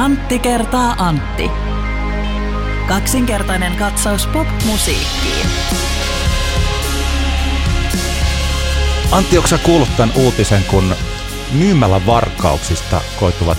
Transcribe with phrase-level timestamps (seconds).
[0.00, 1.50] Antti kertaa Antti.
[2.88, 5.46] Kaksinkertainen katsaus pop-musiikkiin.
[9.10, 10.94] Antti, onko kuullut tämän uutisen, kun
[11.52, 13.58] myymällä varkauksista koituvat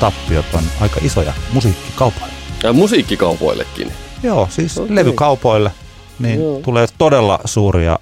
[0.00, 2.34] tappiot on aika isoja musiikkikaupoille?
[2.62, 3.92] Ja musiikkikaupoillekin.
[4.22, 4.94] Joo, siis okay.
[4.94, 5.72] levykaupoille
[6.18, 6.60] niin Joo.
[6.60, 7.98] tulee todella suuria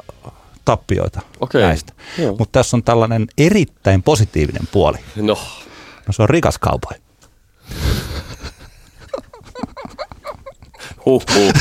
[0.64, 1.62] tappioita okay.
[1.62, 1.92] näistä.
[2.38, 4.98] Mutta tässä on tällainen erittäin positiivinen puoli.
[5.16, 5.38] No.
[6.06, 6.58] No se on rikas
[11.10, 11.10] kaupoille.
[11.10, 11.52] Huhhuh.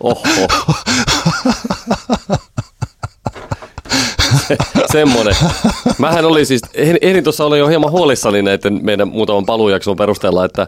[0.00, 0.46] Oho.
[4.48, 4.56] Se,
[4.92, 5.36] semmoinen.
[5.98, 10.66] Mähän oli siis, ehdin tuossa oli jo hieman huolissani näiden meidän muutaman paluujakson perusteella, että,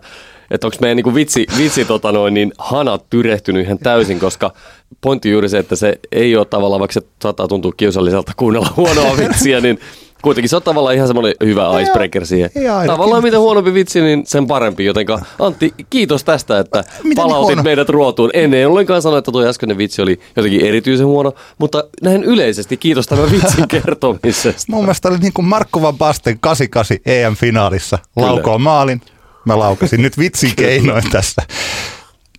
[0.50, 4.52] että onko meidän niin vitsi, vitsi tota noin, niin hanat tyrehtynyt ihan täysin, koska
[5.00, 9.16] pointti juuri se, että se ei ole tavallaan, vaikka se saattaa tuntua kiusalliselta kuunnella huonoa
[9.28, 9.78] vitsiä, niin
[10.22, 12.50] kuitenkin se on tavallaan ihan semmoinen hyvä icebreaker siihen.
[12.54, 14.84] Ja, tavallaan mitä huonompi vitsi, niin sen parempi.
[14.84, 17.62] Jotenka Antti, kiitos tästä, että Miten palautit huono?
[17.62, 18.30] meidät ruotuun.
[18.34, 22.76] En, en ollenkaan sano, että tuo äskeinen vitsi oli jotenkin erityisen huono, mutta näin yleisesti
[22.76, 24.64] kiitos tämän vitsin kertomisesta.
[24.68, 27.98] Mun mielestä oli niin kuin Markku Van Basten 88 EM-finaalissa.
[28.16, 29.00] Laukoo maalin,
[29.44, 31.42] mä laukasin nyt vitsin keinoin tässä.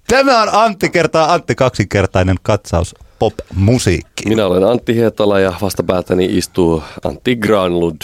[0.07, 4.29] Tämä on Antti kertaa Antti kaksinkertainen katsaus pop-musiikkiin.
[4.29, 8.02] Minä olen Antti Hietala ja vastapäätäni istuu Antti Granlund.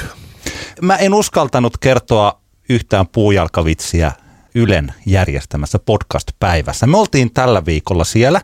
[0.81, 4.11] Mä en uskaltanut kertoa yhtään puujalkavitsiä
[4.55, 6.87] Ylen järjestämässä podcast-päivässä.
[6.87, 8.41] Me oltiin tällä viikolla siellä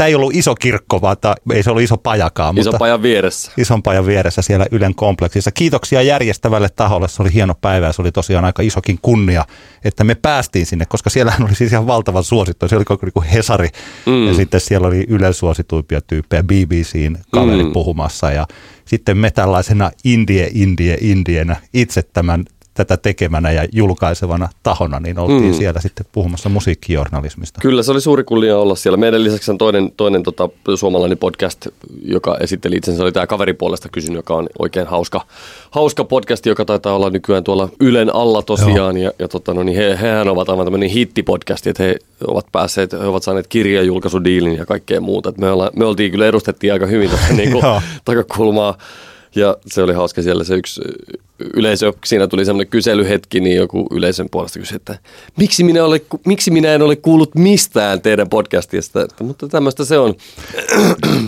[0.00, 2.58] tämä ei ollut iso kirkko, vaan tämä, ei se ollut iso pajakaan.
[2.58, 3.52] Ison pajan vieressä.
[3.56, 5.50] Ison pajan vieressä siellä Ylen kompleksissa.
[5.50, 9.44] Kiitoksia järjestävälle taholle, se oli hieno päivä ja se oli tosiaan aika isokin kunnia,
[9.84, 12.68] että me päästiin sinne, koska siellähän oli siis ihan valtavan suosittu.
[12.68, 13.68] Se oli koko niin kuin Hesari
[14.06, 14.26] mm.
[14.28, 17.72] ja sitten siellä oli Ylen suosituimpia tyyppejä BBCin kaveri mm.
[17.72, 18.46] puhumassa ja
[18.84, 22.44] sitten me tällaisena indie, indie, indienä itse tämän
[22.84, 25.52] tätä tekemänä ja julkaisevana tahona, niin oltiin mm.
[25.52, 27.60] siellä sitten puhumassa musiikkijournalismista.
[27.62, 28.96] Kyllä, se oli suuri kunnia olla siellä.
[28.96, 31.66] Meidän lisäksi on toinen, toinen tota, suomalainen podcast,
[32.04, 35.26] joka esitteli itsensä, oli tämä Kaveripuolesta kysyn, joka on oikein hauska,
[35.70, 38.76] hauska podcast, joka taitaa olla nykyään tuolla Ylen alla tosiaan.
[38.76, 38.90] Joo.
[39.04, 41.96] Ja, ja tota, no, niin he, hehän ovat aivan tämmöinen hittipodcast, että he
[42.26, 45.28] ovat päässeet, he ovat saaneet kirjajulkaisudiilin ja kaikkea muuta.
[45.28, 47.64] Et me, olla, me oltiin kyllä edustettiin aika hyvin tätä niin kuin,
[48.04, 48.78] takakulmaa.
[49.34, 50.80] Ja se oli hauska siellä se yksi
[51.54, 54.98] yleisö, siinä tuli semmoinen kyselyhetki, niin joku yleisön puolesta kysyi, että
[55.36, 59.98] miksi minä, ole, miksi minä en ole kuullut mistään teidän podcastista, että, mutta tämmöistä se
[59.98, 60.14] on.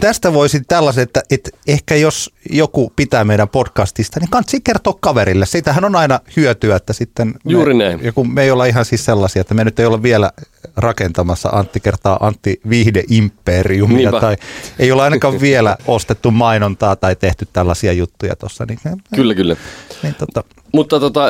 [0.01, 5.47] Tästä voisi tällaiset, että, että ehkä jos joku pitää meidän podcastista, niin kannattaa kertoa kaverille.
[5.47, 8.01] Siitähän on aina hyötyä, että sitten Juuri me, näin.
[8.05, 10.31] Joku, me ei olla ihan siis sellaisia, että me nyt ei olla vielä
[10.77, 14.21] rakentamassa Antti kertaa Antti Viihde Imperiumia Niinpä.
[14.21, 14.37] tai
[14.79, 18.67] ei ole ainakaan vielä ostettu mainontaa tai tehty tällaisia juttuja tuossa.
[18.67, 18.79] Niin,
[19.15, 19.57] kyllä, kyllä.
[20.03, 20.45] Niin, tota.
[20.73, 21.27] Mutta tota,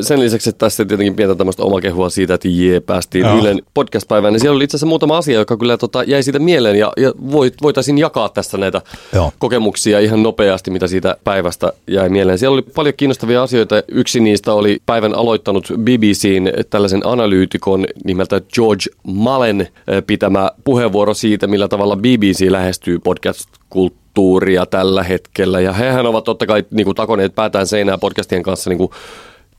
[0.00, 3.38] sen lisäksi, että tässä tietenkin pientä tämmöistä omakehua siitä, että jee, päästiin Joo.
[3.38, 6.76] Ylen podcast-päivään, niin siellä oli itse asiassa muutama asia, joka kyllä tota, jäi siitä mieleen
[6.76, 8.82] ja, ja voit, voitaisiin jakaa tässä näitä
[9.14, 9.32] Joo.
[9.38, 12.38] kokemuksia ihan nopeasti, mitä siitä päivästä jäi mieleen.
[12.38, 13.82] Siellä oli paljon kiinnostavia asioita.
[13.88, 19.68] Yksi niistä oli päivän aloittanut BBCin tällaisen analyytikon nimeltä George Malen
[20.06, 25.60] pitämä puheenvuoro siitä, millä tavalla BBC lähestyy podcast-kulttuuria kulttuuria tällä hetkellä.
[25.60, 28.90] Ja hehän ovat totta kai niin kuin takoneet päätään seinää podcastien kanssa niin kuin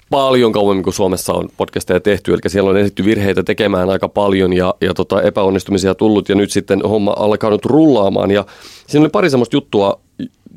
[0.09, 4.53] paljon kauemmin kuin Suomessa on podcasteja tehty, eli siellä on esitty virheitä tekemään aika paljon
[4.53, 6.29] ja, ja tota, epäonnistumisia tullut.
[6.29, 8.31] Ja nyt sitten homma alkanut rullaamaan.
[8.31, 8.45] Ja
[8.87, 9.99] siinä oli pari semmoista juttua,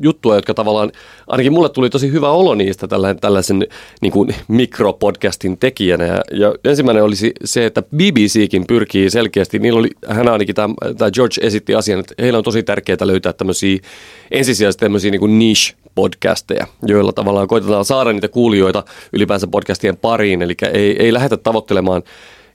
[0.03, 0.93] juttua, jotka tavallaan,
[1.27, 3.67] ainakin mulle tuli tosi hyvä olo niistä tällaisen, tällaisen
[4.03, 6.05] niin kuin mikropodcastin tekijänä.
[6.05, 11.11] Ja, ja ensimmäinen olisi se, että BBCkin pyrkii selkeästi, niillä oli, hän ainakin tämä, tämä
[11.11, 13.79] George esitti asian, että heillä on tosi tärkeää löytää tämmöisiä
[14.31, 20.55] ensisijaisesti tämmöisiä niin kuin niche-podcasteja, joilla tavallaan koitetaan saada niitä kuulijoita ylipäänsä podcastien pariin, eli
[20.73, 22.03] ei, ei lähdetä tavoittelemaan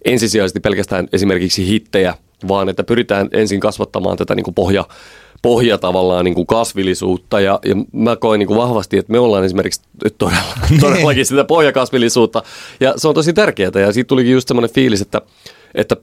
[0.05, 2.13] ensisijaisesti pelkästään esimerkiksi hittejä,
[2.47, 4.85] vaan että pyritään ensin kasvattamaan tätä niin kuin pohja,
[5.41, 9.45] pohja tavallaan niin kuin kasvillisuutta ja, ja mä koen niin kuin vahvasti, että me ollaan
[9.45, 9.81] esimerkiksi
[10.17, 10.81] todella, niin.
[10.81, 12.43] todellakin sitä pohjakasvillisuutta
[12.79, 15.21] ja se on tosi tärkeää ja siitä tulikin just semmoinen fiilis, että,
[15.75, 15.95] että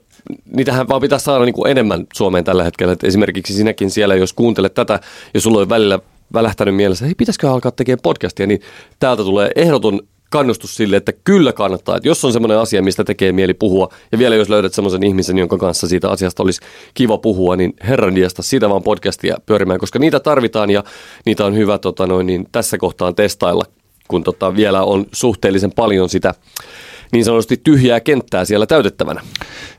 [0.57, 2.93] niitähän vaan pitäisi saada niin kuin enemmän Suomeen tällä hetkellä.
[2.93, 5.01] että esimerkiksi sinäkin siellä, jos kuuntelet tätä
[5.35, 5.99] ja sulla on välillä
[6.33, 8.61] välähtänyt mielessä, hei pitäisikö alkaa tekemään podcastia, niin
[8.99, 10.01] täältä tulee ehdoton
[10.33, 11.97] kannustus sille, että kyllä kannattaa.
[11.97, 15.39] Että jos on semmoinen asia, mistä tekee mieli puhua, ja vielä jos löydät semmoisen ihmisen,
[15.39, 16.61] jonka kanssa siitä asiasta olisi
[16.95, 20.85] kiva puhua, niin herran diasta siitä vaan podcastia pyörimään, koska niitä tarvitaan ja
[21.27, 23.65] niitä on hyvä tota noin, niin tässä kohtaan testailla,
[24.09, 26.35] kun tota vielä on suhteellisen paljon sitä
[27.13, 29.21] niin sanotusti tyhjää kenttää siellä täytettävänä.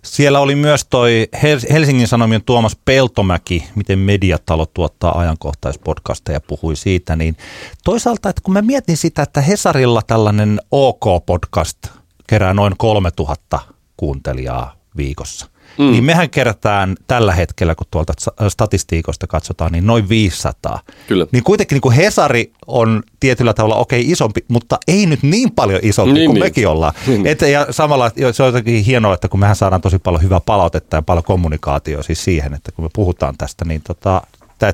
[0.03, 1.27] Siellä oli myös toi
[1.71, 7.15] Helsingin Sanomien Tuomas Peltomäki, miten mediatalo tuottaa ajankohtaispodcasteja, puhui siitä.
[7.15, 7.38] Niin
[7.83, 11.89] toisaalta, että kun mä mietin sitä, että Hesarilla tällainen OK-podcast
[12.27, 13.59] kerää noin 3000
[13.97, 15.52] kuuntelijaa viikossa.
[15.77, 15.91] Mm.
[15.91, 18.13] Niin mehän kerätään tällä hetkellä, kun tuolta
[18.49, 20.79] statistiikoista katsotaan, niin noin 500.
[21.07, 21.27] Kyllä.
[21.31, 25.51] Niin kuitenkin niin kuin Hesari on tietyllä tavalla okei okay, isompi, mutta ei nyt niin
[25.51, 26.45] paljon isompi niin, kuin niin.
[26.45, 26.93] mekin ollaan.
[27.07, 27.27] Niin.
[27.27, 30.95] Et, ja samalla se on jotenkin hienoa, että kun mehän saadaan tosi paljon hyvää palautetta
[30.95, 34.21] ja paljon kommunikaatio siis siihen, että kun me puhutaan tästä, niin tota,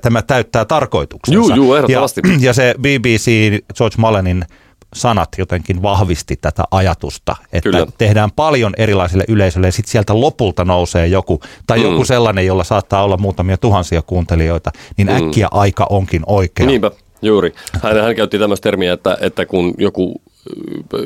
[0.02, 1.54] tämä täyttää tarkoituksensa.
[1.54, 2.22] Joo, joo, ehdottomasti.
[2.26, 3.32] Ja, ja se BBC
[3.78, 4.46] George Mullenin
[4.94, 7.88] sanat jotenkin vahvisti tätä ajatusta, että Kyllä.
[7.98, 11.84] tehdään paljon erilaisille yleisöille ja sitten sieltä lopulta nousee joku, tai mm.
[11.84, 15.16] joku sellainen, jolla saattaa olla muutamia tuhansia kuuntelijoita, niin mm.
[15.16, 16.66] äkkiä aika onkin oikea.
[16.66, 16.92] Niinpä,
[17.22, 17.54] juuri.
[17.84, 20.22] Hän, hän käytti tämmöistä termiä, että, että kun joku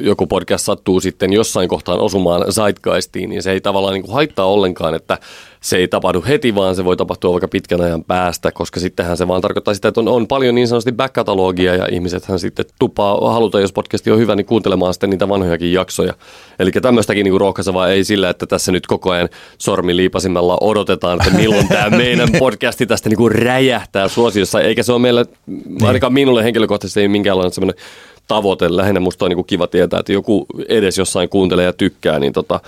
[0.02, 4.46] joku podcast sattuu sitten jossain kohtaan osumaan zeitgeistiin, niin se ei tavallaan niin kuin haittaa
[4.46, 5.18] ollenkaan, että
[5.64, 9.28] se ei tapahdu heti, vaan se voi tapahtua vaikka pitkän ajan päästä, koska sittenhän se
[9.28, 13.60] vaan tarkoittaa sitä, että on, on paljon niin sanotusti back-katalogia ja ihmisethän sitten tupaa haluta,
[13.60, 16.14] jos podcasti on hyvä, niin kuuntelemaan sitten niitä vanhojakin jaksoja.
[16.60, 21.38] Eli tämmöistäkin niin rohkaisevaa ei sillä, että tässä nyt koko ajan sormi liipasimella odotetaan, että
[21.38, 25.86] milloin tämä meidän podcasti tästä niin kuin räjähtää suosiossa, eikä se ole meillä, niin.
[25.86, 27.84] ainakaan minulle henkilökohtaisesti ei minkäänlainen semmoinen
[28.28, 28.78] tavoite.
[28.78, 32.34] Lähinnä musta on niin kuin kiva tietää, että joku edes jossain kuuntelee ja tykkää, niin
[32.34, 32.60] tota,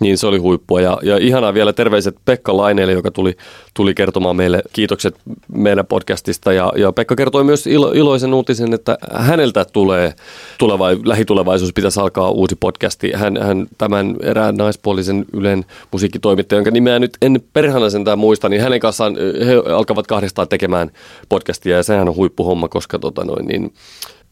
[0.00, 0.80] niin se oli huippua.
[0.80, 3.36] Ja, ja ihanaa vielä terveiset Pekka Laineelle, joka tuli,
[3.74, 5.16] tuli kertomaan meille kiitokset
[5.52, 6.52] meidän podcastista.
[6.52, 10.14] Ja, ja Pekka kertoi myös ilo, iloisen uutisen, että häneltä tulee
[10.58, 13.12] tuleva, lähitulevaisuus pitäisi alkaa uusi podcasti.
[13.14, 18.62] Hän, hän tämän erään naispuolisen Ylen musiikkitoimittajan, jonka nimeä nyt en perhana sentään muista, niin
[18.62, 19.16] hänen kanssaan
[19.46, 20.90] he alkavat kahdestaan tekemään
[21.28, 23.72] podcastia ja sehän on huippuhomma, koska tota noin, niin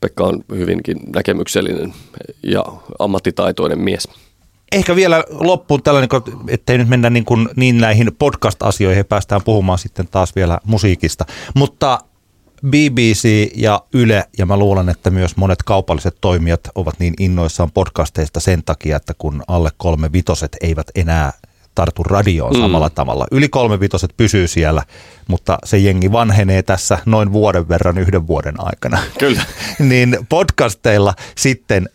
[0.05, 1.95] Pekka on hyvinkin näkemyksellinen
[2.43, 2.65] ja
[2.99, 4.09] ammattitaitoinen mies.
[4.73, 6.09] Ehkä vielä loppuun tällainen,
[6.49, 11.25] ettei nyt mennä niin, kuin niin näihin podcast-asioihin päästään puhumaan sitten taas vielä musiikista.
[11.55, 11.99] Mutta
[12.67, 18.41] BBC ja Yle, ja mä luulen, että myös monet kaupalliset toimijat ovat niin innoissaan podcasteista
[18.41, 21.33] sen takia, että kun alle kolme vitoset eivät enää
[21.75, 22.61] tartu radioon mm.
[22.61, 23.27] samalla tavalla.
[23.31, 24.83] Yli kolme vitoset pysyy siellä,
[25.29, 28.99] mutta se jengi vanhenee tässä noin vuoden verran yhden vuoden aikana.
[29.19, 29.43] Kyllä.
[29.79, 31.89] niin podcasteilla sitten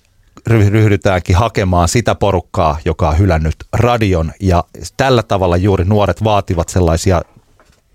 [0.48, 4.64] ryhdytäänkin hakemaan sitä porukkaa, joka on hylännyt radion ja
[4.98, 7.22] tällä tavalla juuri nuoret vaativat sellaisia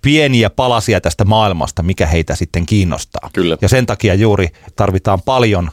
[0.02, 3.31] pieniä palasia tästä maailmasta, mikä heitä sitten kiinnostaa.
[3.32, 3.56] Kyllä.
[3.60, 5.70] Ja sen takia juuri tarvitaan paljon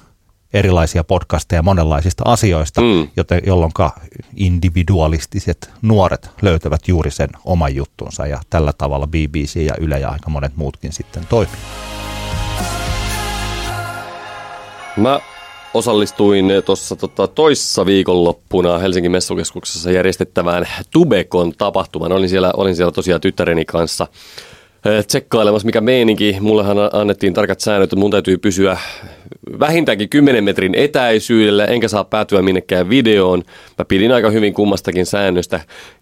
[0.54, 3.08] erilaisia podcasteja monenlaisista asioista, mm.
[3.16, 3.72] joten, jolloin
[4.36, 10.30] individualistiset nuoret löytävät juuri sen oman juttunsa ja tällä tavalla BBC ja Yle ja aika
[10.30, 11.56] monet muutkin sitten toimii.
[14.98, 15.20] Mä
[15.74, 22.12] osallistuin tuossa tota, toissa viikonloppuna Helsingin messukeskuksessa järjestettävään Tubekon tapahtumaan.
[22.12, 24.08] Olin siellä, olin siellä tosiaan tyttäreni kanssa
[24.86, 26.38] eh, tsekkailemassa, mikä meininki.
[26.40, 28.78] Mullehan annettiin tarkat säännöt, että mun täytyy pysyä
[29.60, 33.44] vähintäänkin 10 metrin etäisyydellä, enkä saa päätyä minnekään videoon.
[33.78, 35.60] Mä pidin aika hyvin kummastakin säännöstä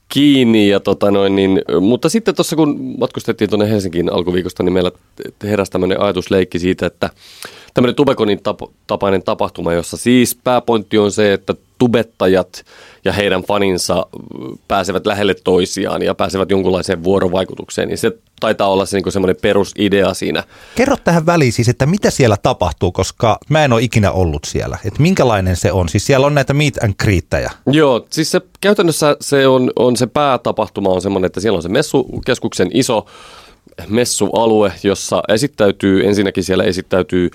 [0.10, 0.70] kiinni.
[0.70, 4.92] Ja tota noin, niin, mutta sitten tuossa kun matkustettiin tuonne Helsinkiin alkuviikosta, niin meillä
[5.44, 7.10] heräsi tämmöinen ajatusleikki siitä, että
[7.74, 12.66] tämmöinen Tubekonin tap- tapainen tapahtuma, jossa siis pääpointti on se, että tubettajat
[13.06, 14.06] ja heidän faninsa
[14.68, 20.14] pääsevät lähelle toisiaan ja pääsevät jonkunlaiseen vuorovaikutukseen, niin se taitaa olla se niin semmoinen perusidea
[20.14, 20.44] siinä.
[20.76, 24.78] Kerro tähän väliin siis, että mitä siellä tapahtuu, koska mä en ole ikinä ollut siellä.
[24.86, 25.90] Että minkälainen se on?
[25.90, 27.52] Siis siellä on näitä meet and greettejä.
[27.72, 31.70] Joo, siis se, käytännössä se on, on se päätapahtuma on semmoinen, että siellä on se
[31.70, 33.06] messukeskuksen iso
[33.88, 37.30] messualue, jossa esittäytyy, ensinnäkin siellä esittäytyy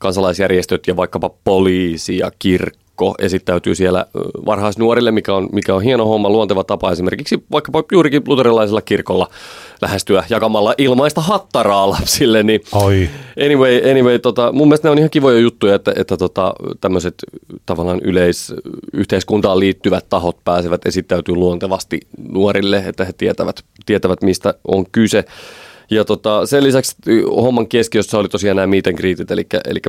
[0.00, 4.06] kansalaisjärjestöt ja vaikkapa poliisi ja kirkko esittäytyy siellä
[4.46, 9.28] varhaisnuorille, mikä on, mikä on hieno homma, luonteva tapa esimerkiksi vaikkapa juurikin luterilaisella kirkolla
[9.82, 12.42] lähestyä jakamalla ilmaista hattaraa lapsille.
[12.42, 13.10] Niin Oi.
[13.44, 17.14] Anyway, anyway tota, mun mielestä ne on ihan kivoja juttuja, että, että tota, tämmöiset
[17.66, 18.54] tavallaan yleis,
[18.92, 22.00] yhteiskuntaan liittyvät tahot pääsevät esittäytyy luontevasti
[22.32, 25.24] nuorille, että he tietävät, tietävät mistä on kyse.
[25.90, 26.96] Ja tota, sen lisäksi
[27.36, 29.80] homman keskiössä oli tosiaan nämä meet and greetit, eli, eli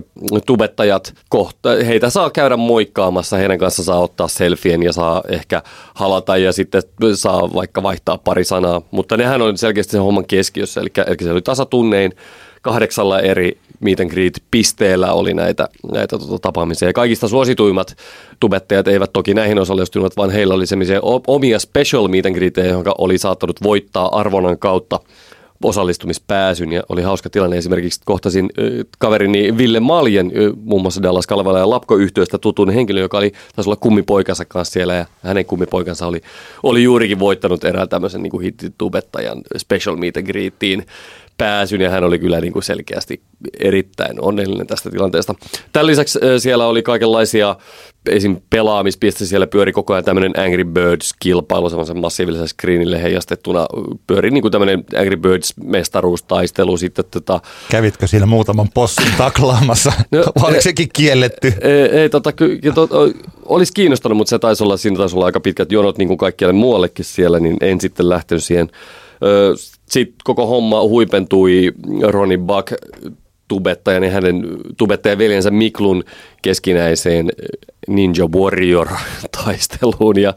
[0.46, 5.62] tubettajat, kohta, heitä saa käydä moikkaamassa, heidän kanssa saa ottaa selfien ja saa ehkä
[5.94, 6.82] halata ja sitten
[7.14, 11.32] saa vaikka vaihtaa pari sanaa, mutta nehän on selkeästi sen homman keskiössä, eli, eli se
[11.32, 12.12] oli tasatunnein
[12.62, 16.90] kahdeksalla eri meet and greet pisteellä oli näitä, näitä tota, tapaamisia.
[16.90, 17.96] Ja kaikista suosituimmat
[18.40, 22.96] tubettajat eivät toki näihin osallistuneet, vaan heillä oli semmoisia omia special meet and greetejä, jotka
[22.98, 25.00] oli saattanut voittaa arvonnan kautta
[25.64, 26.72] osallistumispääsyn.
[26.72, 27.58] Ja oli hauska tilanne.
[27.58, 28.50] Esimerkiksi kohtasin
[29.00, 30.32] kaverini Ville Maljen,
[30.64, 34.94] muun muassa Dallas Kalvala ja Lapko-yhtiöstä tutun henkilö, joka oli, taisi olla kummipoikansa kanssa siellä.
[34.94, 36.22] Ja hänen kummipoikansa oli,
[36.64, 40.86] oli juurikin voittanut erään tämmöisen niin hittitubettajan special meet greetiin
[41.42, 43.22] pääsyn ja hän oli kyllä niin kuin selkeästi
[43.60, 45.36] erittäin onnellinen tästä tilanteesta.
[45.74, 47.56] Tämän lisäksi siellä oli kaikenlaisia
[48.10, 48.38] esim.
[48.50, 53.66] pelaamispiste siellä pyöri koko ajan tämmöinen Angry Birds-kilpailu, semmoisen massiiviselle screenille heijastettuna
[54.08, 57.40] pyöri niin kuin tämmöinen Angry Birds-mestaruustaistelu sitten tota...
[57.70, 59.94] Kävitkö siellä muutaman possin taklaamassa?
[60.12, 61.54] No, Oliko e- sekin kielletty?
[61.62, 62.88] Ei, ei tota, ky, to,
[63.46, 66.54] olisi kiinnostanut, mutta se taisi olla, siinä taisi olla aika pitkät jonot niin kuin kaikkialle
[66.54, 68.70] muuallekin siellä, niin en sitten lähtenyt siihen.
[69.92, 71.72] Sitten koko homma huipentui
[72.02, 72.74] Ronnie Buck
[73.48, 76.04] tubettajan ja hänen tubettajan veljensä Miklun
[76.42, 77.30] keskinäiseen
[77.88, 80.20] Ninja Warrior-taisteluun.
[80.22, 80.34] Ja,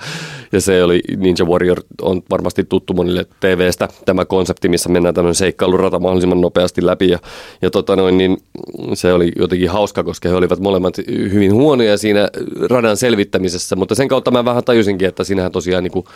[0.53, 5.35] ja se oli, Ninja Warrior on varmasti tuttu monille TVstä, tämä konsepti, missä mennään tämmöinen
[5.35, 7.09] seikkailurata mahdollisimman nopeasti läpi.
[7.09, 7.19] Ja,
[7.63, 8.37] ja tota noin, niin
[8.95, 12.29] se oli jotenkin hauska, koska he olivat molemmat hyvin huonoja siinä
[12.71, 16.07] radan selvittämisessä, mutta sen kautta mä vähän tajusinkin, että siinähän tosiaan niin kuin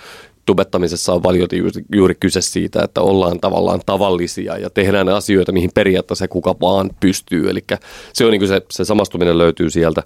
[0.49, 1.49] tubettamisessa on paljon
[1.95, 7.51] juuri kyse siitä, että ollaan tavallaan tavallisia ja tehdään asioita, mihin periaatteessa kuka vaan pystyy.
[7.51, 7.65] Eli
[8.13, 10.03] se on niin se, se samastuminen löytyy sieltä.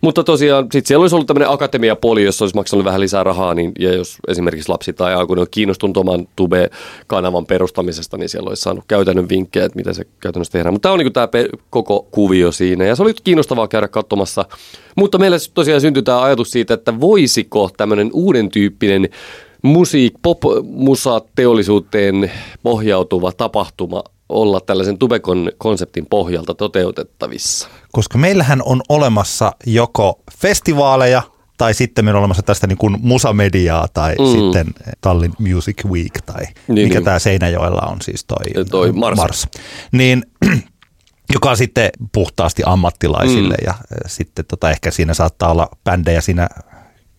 [0.00, 3.72] Mutta tosiaan sitten siellä olisi ollut tämmöinen akatemiapoli, jossa olisi maksanut vähän lisää rahaa, niin,
[3.78, 8.84] ja jos esimerkiksi lapsi tai aikuinen on kiinnostunut oman Tube-kanavan perustamisesta, niin siellä olisi saanut
[8.88, 10.74] käytännön vinkkejä, että miten se käytännössä tehdään.
[10.74, 11.28] Mutta tämä on niin tämä
[11.70, 14.44] koko kuvio siinä, ja se oli kiinnostavaa käydä katsomassa.
[14.96, 19.08] Mutta meillä tosiaan syntyi tämä ajatus siitä, että voisiko tämmöinen uuden tyyppinen
[19.62, 22.30] musiik, pop-musa teollisuuteen
[22.62, 27.68] pohjautuva tapahtuma olla tällaisen Tubekon konseptin pohjalta toteutettavissa?
[27.92, 31.22] Koska meillähän on olemassa joko festivaaleja,
[31.58, 34.26] tai sitten meillä on olemassa tästä niin kuin musamediaa tai mm.
[34.26, 34.66] sitten
[35.00, 37.04] Tallinn Music Week tai niin, mikä niin.
[37.04, 39.16] tämä Seinäjoella on siis toi, toi Mars.
[39.16, 39.48] Mars.
[39.92, 40.22] Niin
[41.34, 43.64] joka on sitten puhtaasti ammattilaisille mm.
[43.66, 43.74] ja
[44.06, 46.48] sitten tota, ehkä siinä saattaa olla bändejä siinä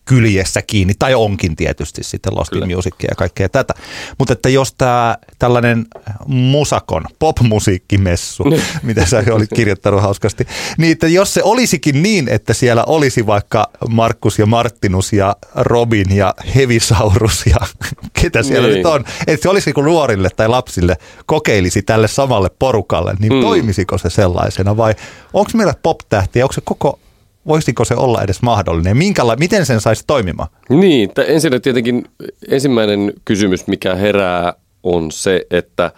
[0.04, 3.74] kyljessä kiinni, tai onkin tietysti sitten Lost in Music ja kaikkea tätä.
[4.18, 5.86] Mutta että jos tämä tällainen
[6.26, 8.62] musakon, popmusiikkimessu, niin.
[8.82, 10.46] mitä sä olit kirjoittanut hauskasti,
[10.78, 16.16] niin että jos se olisikin niin, että siellä olisi vaikka Markus ja Martinus ja Robin
[16.16, 17.56] ja Hevisaurus ja
[18.20, 18.76] ketä siellä niin.
[18.76, 20.96] nyt on, että se olisi kuin nuorille tai lapsille
[21.26, 23.40] kokeilisi tälle samalle porukalle, niin mm.
[23.40, 24.94] toimisiko se sellaisena vai
[25.32, 26.98] onko meillä pop-tähtiä, onko se koko
[27.46, 28.96] voisiko se olla edes mahdollinen?
[28.96, 30.48] Minkäla- miten sen saisi toimimaan?
[30.68, 32.04] Niin, ensin tietenkin
[32.48, 35.90] ensimmäinen kysymys, mikä herää, on se, että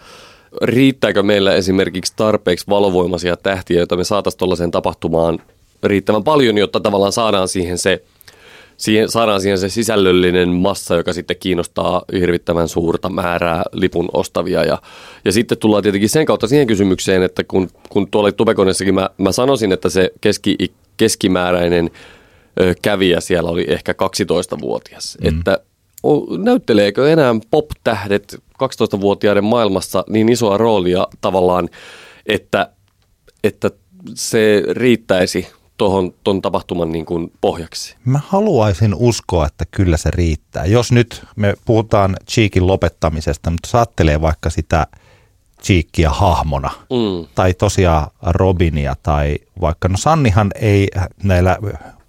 [0.61, 5.39] riittääkö meillä esimerkiksi tarpeeksi valovoimaisia tähtiä, joita me saataisiin tuollaiseen tapahtumaan
[5.83, 8.03] riittävän paljon, jotta tavallaan saadaan siihen se
[8.77, 14.63] siihen, saadaan siihen se sisällöllinen massa, joka sitten kiinnostaa hirvittävän suurta määrää lipun ostavia.
[14.63, 14.81] Ja,
[15.25, 19.31] ja sitten tullaan tietenkin sen kautta siihen kysymykseen, että kun, kun tuolla Tubekonessakin mä, mä
[19.31, 20.57] sanoisin, että se keski,
[20.97, 21.91] keskimääräinen
[22.61, 25.17] ö, kävijä siellä oli ehkä 12-vuotias.
[25.21, 25.27] Mm.
[25.27, 25.59] Että
[26.03, 31.69] o, näytteleekö enää pop-tähdet 12-vuotiaiden maailmassa niin isoa roolia tavallaan,
[32.25, 32.69] että,
[33.43, 33.71] että
[34.15, 37.95] se riittäisi tuohon ton tapahtuman niin kuin pohjaksi?
[38.05, 40.65] Mä haluaisin uskoa, että kyllä se riittää.
[40.65, 44.87] Jos nyt me puhutaan Cheekin lopettamisesta, mutta saattelee vaikka sitä
[45.63, 47.27] Cheekia hahmona, mm.
[47.35, 50.87] tai tosiaan Robinia, tai vaikka, no Sannihan ei
[51.23, 51.57] näillä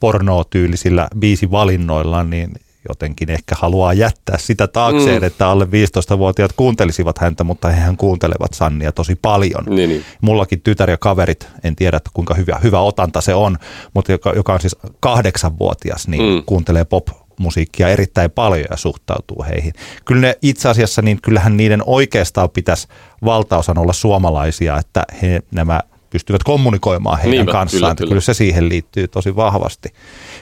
[0.00, 2.52] pornotyylisillä biisivalinnoillaan, niin
[2.88, 5.26] jotenkin ehkä haluaa jättää sitä taakseen, mm.
[5.26, 9.64] että alle 15-vuotiaat kuuntelisivat häntä, mutta hehän kuuntelevat Sannia tosi paljon.
[9.68, 10.04] Niin, niin.
[10.20, 13.58] Mullakin tytär ja kaverit, en tiedä kuinka hyvä, hyvä otanta se on,
[13.94, 16.42] mutta joka, joka on siis kahdeksanvuotias, niin mm.
[16.46, 19.72] kuuntelee pop musiikkia erittäin paljon ja suhtautuu heihin.
[20.04, 22.88] Kyllä ne itse asiassa, niin kyllähän niiden oikeastaan pitäisi
[23.24, 25.80] valtaosan olla suomalaisia, että he nämä
[26.10, 27.80] pystyvät kommunikoimaan heidän Niinpä, kanssaan.
[27.80, 28.08] Kyllä, kyllä.
[28.08, 29.88] kyllä se siihen liittyy tosi vahvasti.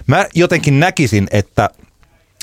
[0.06, 1.70] Mä jotenkin näkisin, että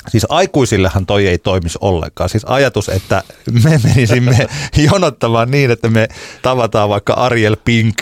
[0.08, 2.28] Siis aikuisillehan toi ei toimisi ollenkaan.
[2.28, 3.22] Siis ajatus, että
[3.64, 4.46] me menisimme
[4.92, 6.08] jonottamaan niin, että me
[6.42, 7.96] tavataan vaikka Ariel Pink,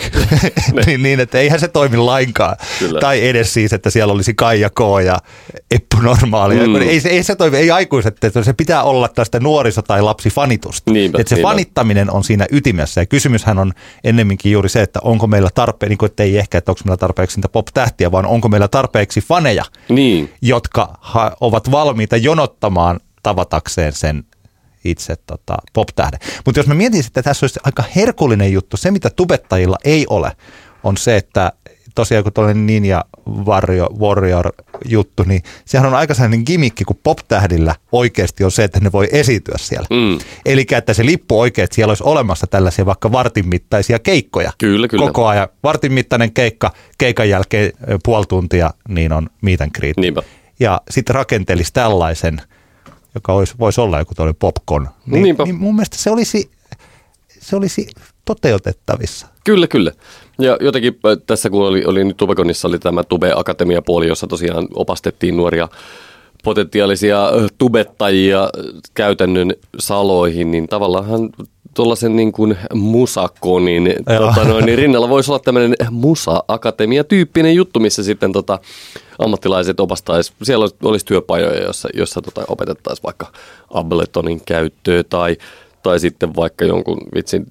[0.85, 2.55] niin, niin, että eihän se toimi lainkaan.
[2.79, 2.99] Kyllä.
[2.99, 4.79] Tai edes siis, että siellä olisi Kaija K.
[5.05, 5.17] ja
[5.71, 6.67] Eppu Normaali.
[6.67, 6.75] Mm.
[6.75, 10.91] Ei, ei se toimi, ei aikuiset, että se pitää olla tästä nuoriso- tai lapsifanitusta.
[10.91, 11.49] Niinpä, että se niinpä.
[11.49, 13.01] fanittaminen on siinä ytimessä.
[13.01, 16.57] Ja kysymyshän on ennemminkin juuri se, että onko meillä tarpeeksi, niin kuin, että ei ehkä,
[16.57, 20.33] että onko meillä tarpeeksi niitä pop-tähtiä, vaan onko meillä tarpeeksi faneja, niin.
[20.41, 24.23] jotka ha- ovat valmiita valmiita jonottamaan tavatakseen sen
[24.85, 26.19] itse tota, pop-tähden.
[26.45, 30.31] Mutta jos mä mietin, että tässä olisi aika herkullinen juttu, se mitä tubettajilla ei ole,
[30.83, 31.51] on se, että
[31.95, 33.05] tosiaan kun tuollainen Ninja
[33.45, 34.51] Warrior, Warrior
[34.85, 39.07] juttu, niin sehän on aika sellainen gimikki, kun pop-tähdillä oikeasti on se, että ne voi
[39.11, 39.87] esiintyä siellä.
[39.89, 40.19] Mm.
[40.45, 44.51] Eli että se lippu oikein, että siellä olisi olemassa tällaisia vaikka vartin mittaisia keikkoja.
[44.57, 45.05] Kyllä, kyllä.
[45.05, 45.47] Koko ajan.
[45.63, 47.71] Vartin mittainen keikka, keikan jälkeen
[48.03, 49.97] puoli tuntia, niin on meet and greet.
[49.97, 50.23] Niinpä
[50.59, 52.41] ja sitten rakentelisi tällaisen,
[53.15, 56.51] joka olisi, voisi olla joku tuollainen popcorn, niin, niin mun mielestä se olisi,
[57.39, 57.87] se olisi
[58.25, 59.27] toteutettavissa.
[59.43, 59.91] Kyllä, kyllä.
[60.39, 64.67] Ja jotenkin tässä kun oli, oli nyt Tubekonissa oli tämä Tube Akatemia puoli, jossa tosiaan
[64.73, 65.67] opastettiin nuoria
[66.43, 68.49] potentiaalisia tubettajia
[68.93, 71.29] käytännön saloihin, niin tavallaan
[71.73, 78.31] tuollaisen niin kuin musakonin tota noin, niin rinnalla voisi olla tämmöinen musa-akatemia-tyyppinen juttu, missä sitten
[78.31, 78.59] tota,
[79.19, 83.27] ammattilaiset opastaisi, siellä olisi työpajoja, jossa, jossa tota, opetettaisiin vaikka
[83.73, 85.37] Abletonin käyttöä tai
[85.83, 87.45] tai sitten vaikka jonkun vitsin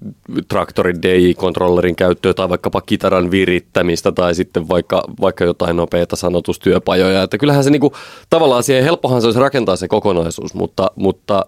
[0.49, 7.23] traktorin DI-kontrollerin käyttöä tai vaikkapa kitaran virittämistä tai sitten vaikka, vaikka jotain nopeita sanotustyöpajoja.
[7.23, 7.93] Että kyllähän se niinku,
[8.31, 11.47] tavallaan siihen helppohan se olisi rakentaa se kokonaisuus, mutta, mutta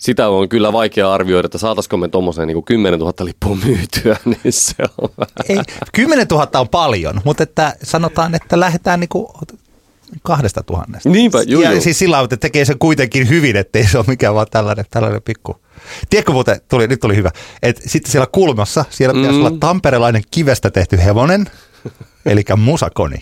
[0.00, 4.52] sitä on kyllä vaikea arvioida, että saataisiko me tuommoiseen niin 10 000 lippua myytyä, niin
[4.52, 5.10] se on
[5.48, 5.58] Ei,
[5.92, 9.26] 10 000 on paljon, mutta että sanotaan, että lähdetään niin kuin
[10.22, 11.08] kahdesta tuhannesta.
[11.08, 14.46] Niinpä, juu, ja siis sillä että tekee sen kuitenkin hyvin, ettei se ole mikään vaan
[14.50, 15.56] tällainen, tällainen pikku.
[16.10, 17.30] Tiedätkö muuten, tuli, nyt tuli hyvä,
[17.62, 19.46] että sitten siellä kulmassa, siellä pitäisi mm.
[19.46, 21.50] olla tamperelainen kivestä tehty hevonen,
[22.26, 23.18] eli musakoni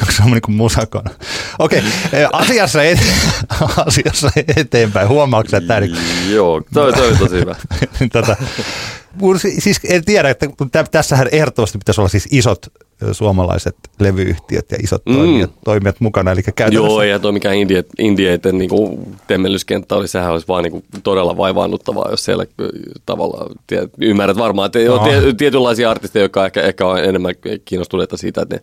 [0.00, 1.10] koska se on niin kuin musakona.
[1.58, 2.28] Okei, okay.
[2.32, 2.98] asiassa, et,
[3.86, 5.08] asiassa eteenpäin.
[5.08, 5.86] Huomaatko että tämä...
[6.30, 7.56] Joo, toi, toi on tosi hyvä.
[8.12, 8.36] tota,
[9.58, 10.48] siis en tiedä, että
[10.90, 12.66] tässähän ehdottomasti pitäisi olla siis isot
[13.12, 15.14] suomalaiset levyyhtiöt ja isot mm.
[15.14, 16.32] toimijat, toimijat mukana.
[16.32, 18.70] Eli Joo, ja tuo mikä indie, indieiden niin
[19.26, 22.46] temmellyskenttä oli, sehän olisi vaan niin kuin todella vaivaannuttavaa, jos siellä
[23.06, 24.94] tavallaan, tiedät, ymmärrät varmaan, että no.
[24.94, 28.62] on tietynlaisia artisteja, jotka ehkä, ehkä on enemmän kiinnostuneita siitä, että ne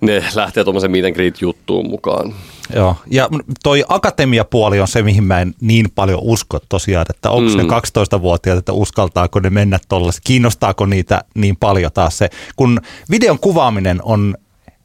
[0.00, 2.34] ne lähtee tuommoisen meet and greet juttuun mukaan.
[2.74, 3.28] Joo, ja
[3.62, 7.56] toi akatemiapuoli on se, mihin mä en niin paljon usko tosiaan, että onko mm.
[7.56, 13.38] ne 12-vuotiaat, että uskaltaako ne mennä tuollaisen, kiinnostaako niitä niin paljon taas se, kun videon
[13.38, 14.34] kuvaaminen on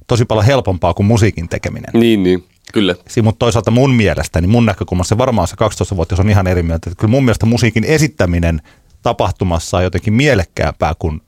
[0.08, 1.90] tosi paljon helpompaa kuin musiikin tekeminen.
[1.94, 2.44] Niin, niin.
[2.74, 2.96] Kyllä.
[3.24, 6.90] Mutta toisaalta mun mielestä, niin mun näkökulmassa varmaan se 12-vuotias on ihan eri mieltä.
[6.90, 8.62] Että kyllä mun mielestä musiikin esittäminen
[9.02, 11.22] tapahtumassa on jotenkin mielekkäämpää kuin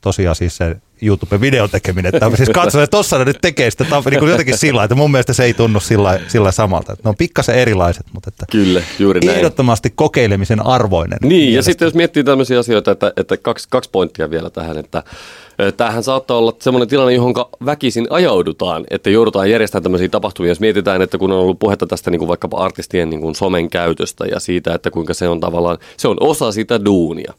[0.00, 2.14] tosiaan siis se YouTube-videon tekeminen.
[2.14, 5.32] Että siis katso, että tossa nyt tekee sitä niin kuin jotenkin sillä että mun mielestä
[5.32, 6.92] se ei tunnu sillä, sillä samalta.
[6.92, 9.38] Että ne on pikkasen erilaiset, mutta että Kyllä, juuri näin.
[9.38, 11.18] ehdottomasti kokeilemisen arvoinen.
[11.22, 11.54] Niin, mielestäni.
[11.54, 15.02] ja sitten jos miettii tämmöisiä asioita, että, että kaksi, kaksi pointtia vielä tähän, että
[15.76, 20.50] Tämähän saattaa olla semmoinen tilanne, johon väkisin ajaudutaan, että joudutaan järjestämään tämmöisiä tapahtumia.
[20.50, 23.70] Jos mietitään, että kun on ollut puhetta tästä niin kuin vaikkapa artistien niin kuin somen
[23.70, 27.32] käytöstä ja siitä, että kuinka se on tavallaan, se on osa sitä duunia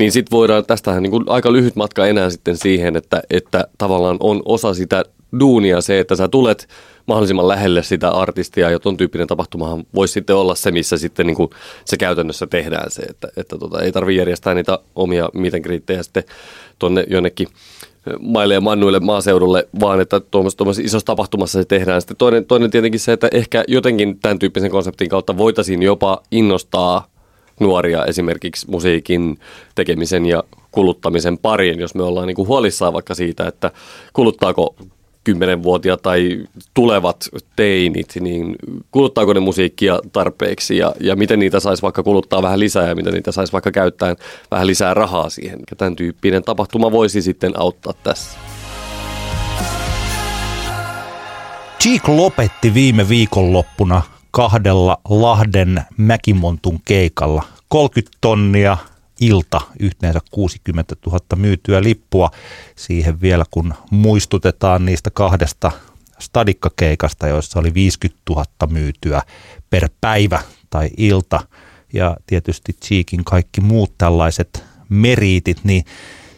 [0.00, 4.16] niin sitten voidaan, tästähän niin kuin aika lyhyt matka enää sitten siihen, että, että tavallaan
[4.20, 5.04] on osa sitä
[5.40, 6.68] duunia se, että sä tulet
[7.06, 11.36] mahdollisimman lähelle sitä artistia ja ton tyyppinen tapahtumahan voisi sitten olla se, missä sitten niin
[11.36, 11.50] kuin
[11.84, 16.24] se käytännössä tehdään se, että, että tota, ei tarvitse järjestää niitä omia miten kriittejä sitten
[16.78, 17.48] tuonne jonnekin
[18.20, 22.00] maille ja mannuille maaseudulle, vaan että tuommoisessa isossa tapahtumassa se tehdään.
[22.00, 27.06] Sitten toinen, toinen tietenkin se, että ehkä jotenkin tämän tyyppisen konseptin kautta voitaisiin jopa innostaa
[27.60, 29.38] nuoria esimerkiksi musiikin
[29.74, 33.70] tekemisen ja kuluttamisen pariin, jos me ollaan niin huolissaan vaikka siitä, että
[34.12, 34.74] kuluttaako
[35.24, 36.44] kymmenenvuotiaat tai
[36.74, 38.56] tulevat teinit, niin
[38.90, 43.14] kuluttaako ne musiikkia tarpeeksi ja, ja miten niitä saisi vaikka kuluttaa vähän lisää ja miten
[43.14, 44.16] niitä saisi vaikka käyttää
[44.50, 45.58] vähän lisää rahaa siihen.
[45.70, 48.38] Ja tämän tyyppinen tapahtuma voisi sitten auttaa tässä.
[51.82, 57.42] Cheek lopetti viime viikonloppuna kahdella Lahden Mäkimontun keikalla.
[57.68, 58.76] 30 tonnia
[59.20, 62.30] ilta, yhteensä 60 000 myytyä lippua.
[62.76, 65.72] Siihen vielä kun muistutetaan niistä kahdesta
[66.18, 69.22] stadikkakeikasta, joissa oli 50 000 myytyä
[69.70, 70.40] per päivä
[70.70, 71.40] tai ilta.
[71.92, 75.84] Ja tietysti Cheekin kaikki muut tällaiset meriitit, niin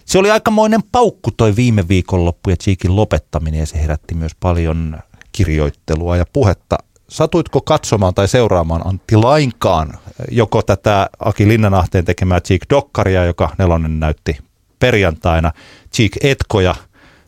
[0.05, 4.99] se oli aikamoinen paukku toi viime viikonloppu ja Cheekin lopettaminen ja se herätti myös paljon
[5.33, 6.79] kirjoittelua ja puhetta
[7.13, 9.99] Satuitko katsomaan tai seuraamaan Antti lainkaan
[10.31, 14.39] joko tätä Aki Linnanahteen tekemää Cheek Dokkaria, joka Nelonen näytti
[14.79, 15.53] perjantaina,
[15.95, 16.75] Cheek Etkoja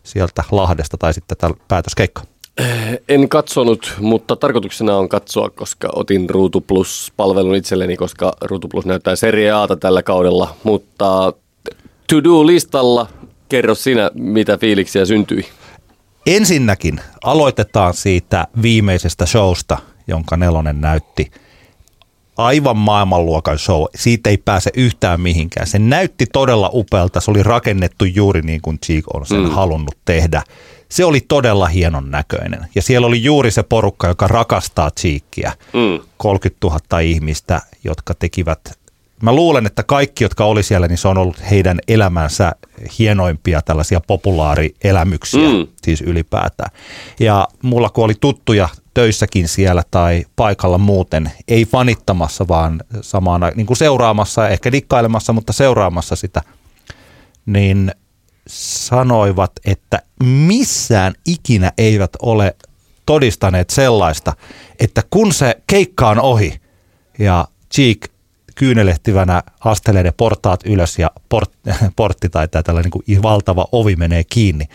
[0.03, 2.21] sieltä Lahdesta tai sitten tätä päätöskeikka?
[2.57, 8.85] Eh, en katsonut, mutta tarkoituksena on katsoa, koska otin Ruutu Plus-palvelun itselleni, koska Ruutu Plus
[8.85, 11.33] näyttää Serie Ata tällä kaudella, mutta
[12.09, 13.07] to-do-listalla
[13.49, 15.45] kerro sinä, mitä fiiliksiä syntyi.
[16.25, 21.31] Ensinnäkin aloitetaan siitä viimeisestä showsta, jonka Nelonen näytti.
[22.37, 23.83] Aivan maailmanluokan show.
[23.95, 25.67] Siitä ei pääse yhtään mihinkään.
[25.67, 27.21] Se näytti todella upealta.
[27.21, 29.49] Se oli rakennettu juuri niin kuin Cheek on sen mm.
[29.49, 30.43] halunnut tehdä.
[30.89, 32.67] Se oli todella hienon näköinen.
[32.75, 35.51] Ja siellä oli juuri se porukka, joka rakastaa Cheekia.
[35.73, 36.07] Mm.
[36.17, 38.79] 30 000 ihmistä, jotka tekivät
[39.21, 42.51] mä luulen, että kaikki, jotka oli siellä, niin se on ollut heidän elämänsä
[42.99, 45.67] hienoimpia tällaisia populaarielämyksiä, mm.
[45.83, 46.71] siis ylipäätään.
[47.19, 53.65] Ja mulla kun oli tuttuja töissäkin siellä tai paikalla muuten, ei fanittamassa, vaan samana niin
[53.65, 56.41] kuin seuraamassa, ehkä dikkailemassa, mutta seuraamassa sitä
[57.45, 57.91] niin
[58.47, 62.55] sanoivat, että missään ikinä eivät ole
[63.05, 64.33] todistaneet sellaista,
[64.79, 66.59] että kun se keikka on ohi
[67.19, 68.09] ja Cheek
[68.55, 71.51] kyynelehtivänä astelee ne portaat ylös ja port,
[71.95, 74.65] portti tai tämä tällainen niin kuin valtava ovi menee kiinni,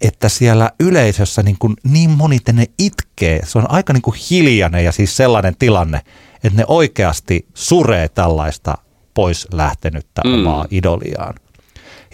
[0.00, 3.40] että siellä yleisössä niin, kuin niin moni ne itkee.
[3.46, 6.00] Se on aika niin kuin hiljainen ja siis sellainen tilanne,
[6.44, 8.78] että ne oikeasti suree tällaista
[9.14, 10.34] pois lähtenyttä mm.
[10.34, 11.34] omaa idoliaan.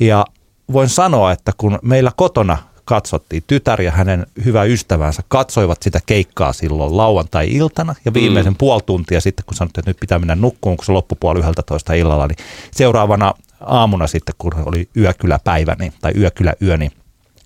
[0.01, 0.25] Ja
[0.73, 6.53] voin sanoa, että kun meillä kotona katsottiin, tytär ja hänen hyvä ystävänsä katsoivat sitä keikkaa
[6.53, 8.57] silloin lauantai-iltana ja viimeisen mm.
[8.57, 11.95] puoli tuntia sitten, kun sanottiin, että nyt pitää mennä nukkuun, kun se loppupuoli yhdeltä toista
[11.95, 12.37] illalla, niin
[12.71, 16.91] seuraavana aamuna sitten, kun oli yökyläpäivä niin, tai yökyläyö, niin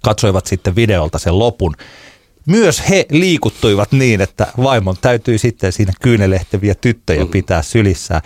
[0.02, 1.74] katsoivat sitten videolta sen lopun.
[2.46, 7.30] Myös he liikuttuivat niin, että vaimon täytyy sitten siinä kyynelehtäviä tyttöjä mm.
[7.30, 8.20] pitää sylissään.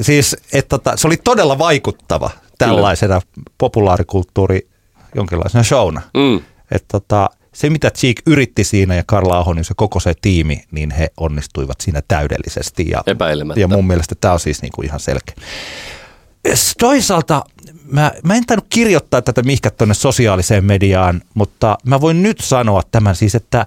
[0.00, 3.20] Siis, että tota, se oli todella vaikuttava tällaisena
[3.58, 4.68] populaarikulttuuri
[5.14, 6.00] jonkinlaisena showna.
[6.14, 6.40] Mm.
[6.70, 10.64] Että tota, se, mitä Cheek yritti siinä ja Karla Aho, niin se koko se tiimi,
[10.70, 12.90] niin he onnistuivat siinä täydellisesti.
[12.90, 13.60] Ja, Epäilemättä.
[13.60, 15.34] Ja mun mielestä tämä on siis niin kuin ihan selkeä.
[16.78, 17.44] Toisaalta
[17.84, 22.82] mä, mä en tainnut kirjoittaa tätä mihkä tuonne sosiaaliseen mediaan, mutta mä voin nyt sanoa
[22.92, 23.66] tämän siis, että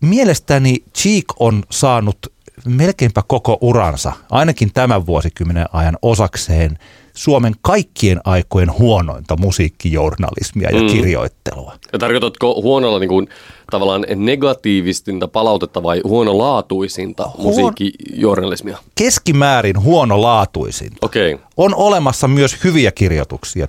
[0.00, 2.18] mielestäni Cheek on saanut
[2.64, 6.78] melkeinpä koko uransa, ainakin tämän vuosikymmenen ajan osakseen–
[7.20, 10.86] Suomen kaikkien aikojen huonointa musiikkijournalismia ja mm.
[10.86, 11.74] kirjoittelua.
[11.92, 13.28] Ja tarkoitatko huonolla niin kuin,
[13.70, 17.46] tavallaan negatiivistinta palautetta vai huonolaatuisinta Huon...
[17.46, 18.78] musiikkijournalismia?
[18.94, 21.06] Keskimäärin huonolaatuisinta.
[21.06, 21.38] Okay.
[21.56, 23.66] On olemassa myös hyviä kirjoituksia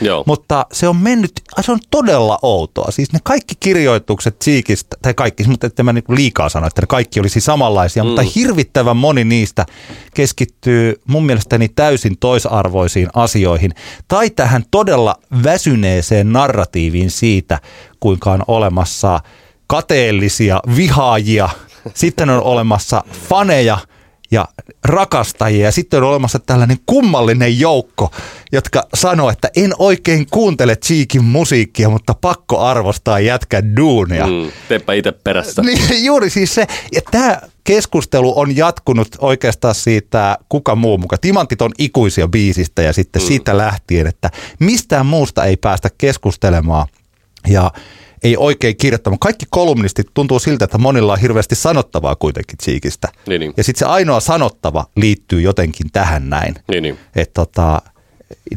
[0.00, 0.24] Joo.
[0.26, 2.90] mutta se on mennyt, se on todella outoa.
[2.90, 6.86] Siis ne kaikki kirjoitukset Cheekistä, tai kaikki, mutta että mä niin liikaa sano, että ne
[6.86, 8.06] kaikki olisi samanlaisia, mm.
[8.06, 9.66] mutta hirvittävän moni niistä
[10.14, 13.72] keskittyy mun mielestäni täysin toisarvoisiin asioihin
[14.08, 17.58] tai tähän todella väsyneeseen narratiiviin siitä,
[18.02, 19.20] kuinka on olemassa
[19.66, 21.48] kateellisia vihaajia,
[21.94, 23.78] sitten on olemassa faneja
[24.30, 24.48] ja
[24.84, 28.10] rakastajia ja sitten on olemassa tällainen kummallinen joukko,
[28.52, 34.26] jotka sanoo, että en oikein kuuntele Cheekin musiikkia, mutta pakko arvostaa jätkä duunia.
[34.26, 35.62] Mm, teepä itse perässä.
[35.62, 41.20] Niin, juuri siis se, ja tämä keskustelu on jatkunut oikeastaan siitä kuka muu mukaan.
[41.20, 43.26] Timantit on ikuisia biisistä ja sitten mm.
[43.26, 46.88] siitä lähtien, että mistään muusta ei päästä keskustelemaan.
[47.48, 47.70] Ja
[48.22, 49.18] ei oikein kirjoittamaan.
[49.18, 53.08] Kaikki kolumnistit tuntuu siltä, että monilla on hirveästi sanottavaa kuitenkin Cheekistä.
[53.28, 53.54] Niin, niin.
[53.56, 56.54] Ja sitten se ainoa sanottava liittyy jotenkin tähän näin.
[56.68, 56.98] Niin, niin.
[57.16, 57.82] Että tota,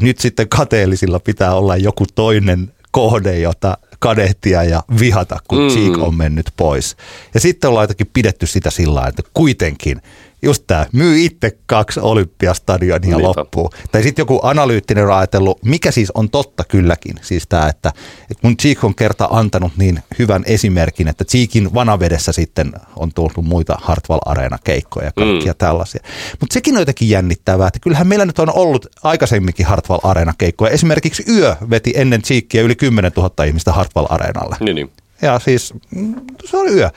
[0.00, 5.68] nyt sitten kateellisilla pitää olla joku toinen kohde, jota kadehtia ja vihata, kun mm.
[5.68, 6.96] Cheek on mennyt pois.
[7.34, 10.02] Ja sitten ollaan jotenkin pidetty sitä sillä että kuitenkin–
[10.46, 13.38] just tämä, myy itse kaksi olympiastadionia Niinpä.
[13.38, 13.70] loppuun.
[13.92, 17.92] Tai sitten joku analyyttinen on ajatellut, mikä siis on totta kylläkin, siis tämä, että,
[18.30, 23.36] että mun Cheek on kerta antanut niin hyvän esimerkin, että Cheekin vanavedessä sitten on tullut
[23.42, 25.58] muita Hartwall Arena-keikkoja ja kaikkia mm.
[25.58, 26.02] tällaisia.
[26.40, 30.70] Mutta sekin on jotenkin jännittävää, että kyllähän meillä nyt on ollut aikaisemminkin Hartwall Arena-keikkoja.
[30.70, 34.56] Esimerkiksi Yö veti ennen Cheekia yli 10 000 ihmistä Hartwall Areenalle.
[34.60, 34.90] Niin, niin.
[35.22, 36.90] Ja siis mm, se oli yö.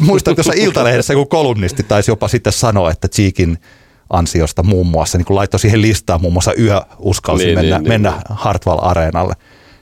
[0.00, 3.58] Muistan tuossa Iltalehdessä, kun kolumnisti taisi jopa sitten sanoa, että Cheekin
[4.10, 7.88] ansiosta muun muassa, niin kun laittoi siihen listaan muun muassa yö uskalsi niin, mennä, niin,
[7.88, 8.22] mennä niin.
[8.30, 9.34] Hartwall-areenalle.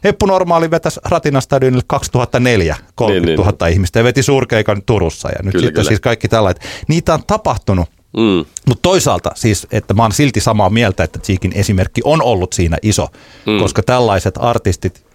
[0.05, 3.72] Heppu Normaali vetäisi Ratinan stadionille 2004 30 niin, 000 niin.
[3.72, 5.29] ihmistä ja veti suurkeikan Turussa.
[5.29, 5.88] Ja nyt kyllä, sitten kyllä.
[5.88, 6.62] siis kaikki tällaiset.
[6.88, 7.88] Niitä on tapahtunut.
[8.16, 8.44] Mm.
[8.68, 12.77] Mutta toisaalta siis, että mä oon silti samaa mieltä, että Cheekin esimerkki on ollut siinä
[12.83, 13.09] iso,
[13.46, 13.59] mm.
[13.59, 15.07] koska tällaiset artistit,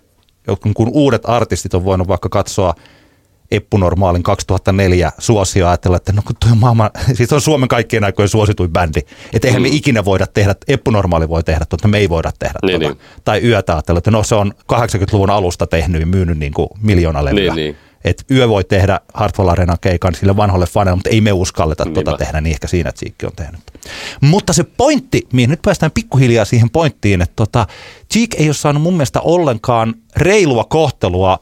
[0.73, 2.73] kun uudet artistit on voinut vaikka katsoa
[3.51, 8.29] Eppu Normaalin 2004 suosio ajatella, että no kun on maailman, siis on Suomen kaikkien aikojen
[8.29, 8.99] suosituin bändi.
[9.33, 9.69] Että eihän mm.
[9.69, 12.95] me ikinä voida tehdä, Eppu Normaali voi tehdä tuota, me ei voida tehdä niin, tuota.
[12.95, 13.21] niin.
[13.23, 17.25] Tai Yötä ajatella, että no se on 80-luvun alusta tehnyt ja myynyt niin kuin miljoona
[17.25, 17.41] levyä.
[17.41, 17.77] Niin, niin.
[18.03, 22.17] Et Yö voi tehdä Hartwell Arena keikan sille vanholle fanille, mutta ei me uskalleta tuota
[22.17, 23.61] tehdä, niin ehkä siinä Cheek on tehnyt.
[24.21, 27.67] Mutta se pointti, mihin nyt päästään pikkuhiljaa siihen pointtiin, että tota,
[28.13, 31.39] Cheek ei ole saanut mun mielestä ollenkaan reilua kohtelua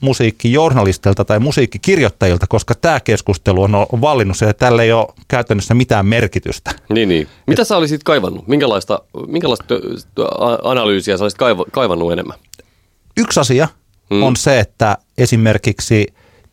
[0.00, 6.06] musiikkijournalistilta tai musiikkikirjoittajilta, koska tämä keskustelu on, vallinnut se, että tällä ei ole käytännössä mitään
[6.06, 6.70] merkitystä.
[6.88, 7.28] Niin, niin.
[7.46, 8.48] Mitä sä olisit kaivannut?
[8.48, 9.74] Minkälaista, minkälaista
[10.62, 11.40] analyysiä sä olisit
[11.72, 12.38] kaivannut enemmän?
[13.16, 13.68] Yksi asia
[14.10, 14.22] mm.
[14.22, 16.06] on se, että esimerkiksi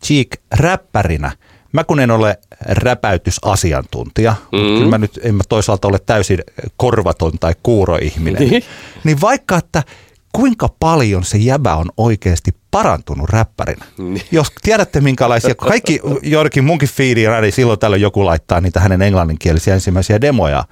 [0.05, 1.31] Cheek räppärinä,
[1.71, 4.57] mä kun en ole räpäytysasiantuntija, mm.
[4.57, 6.39] kyllä mä nyt en mä toisaalta ole täysin
[6.77, 8.63] korvaton tai kuuro ihminen, niin,
[9.03, 9.83] niin vaikka että
[10.31, 13.85] kuinka paljon se jäbä on oikeasti parantunut räppärinä.
[13.97, 14.21] Niin.
[14.31, 19.73] Jos tiedätte minkälaisia, kaikki joidenkin munkin feediin niin silloin tällöin joku laittaa niitä hänen englanninkielisiä
[19.73, 20.63] ensimmäisiä demoja.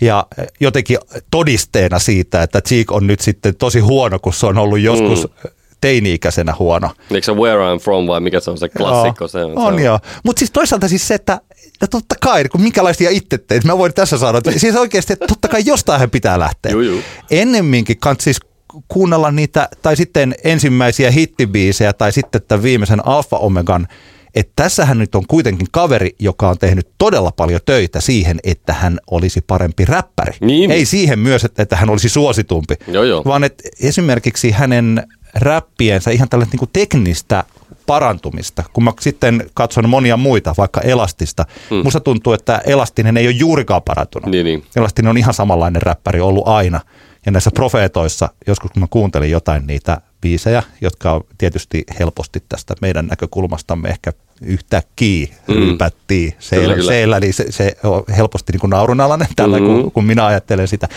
[0.00, 0.26] ja
[0.60, 0.98] jotenkin
[1.30, 5.50] todisteena siitä, että Cheek on nyt sitten tosi huono, kun se on ollut joskus mm
[5.84, 6.90] teini-ikäisenä huono.
[7.10, 9.24] Eikö se Where I'm From vai mikä se on se klassikko?
[9.24, 9.98] Joo, se on, on se joo.
[10.24, 11.40] Mutta siis toisaalta siis se, että
[11.80, 15.26] ja totta kai, kun minkälaisia itse teet, mä voin tässä sanoa, että siis oikeasti, että
[15.26, 16.72] totta kai jostain pitää lähteä.
[16.72, 17.00] Juu, juu.
[17.30, 18.40] Ennemminkin kans siis
[18.88, 23.88] kuunnella niitä, tai sitten ensimmäisiä hittibiisejä, tai sitten tämän viimeisen Alfa Omegan,
[24.34, 28.98] että tässähän nyt on kuitenkin kaveri, joka on tehnyt todella paljon töitä siihen, että hän
[29.10, 30.32] olisi parempi räppäri.
[30.40, 30.70] Niin.
[30.70, 33.22] Ei siihen myös, että, että hän olisi suositumpi, joo, joo.
[33.24, 35.02] vaan että esimerkiksi hänen
[35.34, 37.44] räppiensä ihan tällaista niin teknistä
[37.86, 38.64] parantumista.
[38.72, 41.80] Kun mä sitten katson monia muita, vaikka Elastista, hmm.
[41.84, 44.30] musta tuntuu, että Elastinen ei ole juurikaan parantunut.
[44.30, 44.64] Niin, niin.
[44.76, 46.80] Elastinen on ihan samanlainen räppäri ollut aina.
[47.26, 52.74] Ja näissä profeetoissa, joskus kun mä kuuntelin jotain niitä biisejä, jotka on tietysti helposti tästä
[52.80, 55.54] meidän näkökulmastamme ehkä yhtäkkiä mm.
[55.54, 59.82] rypättiin seillä, seillä, eli se, se on helposti niin kuin naurunalainen tällä, mm-hmm.
[59.82, 60.88] kun, kun minä ajattelen sitä.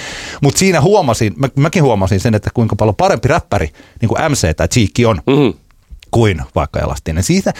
[0.41, 3.69] Mutta siinä huomasin, mä, mäkin huomasin sen, että kuinka paljon parempi räppäri,
[4.01, 5.53] niin kuin MC tai Cheekki on, mm-hmm.
[6.11, 7.23] kuin vaikka Elastinen.
[7.23, 7.53] Siitä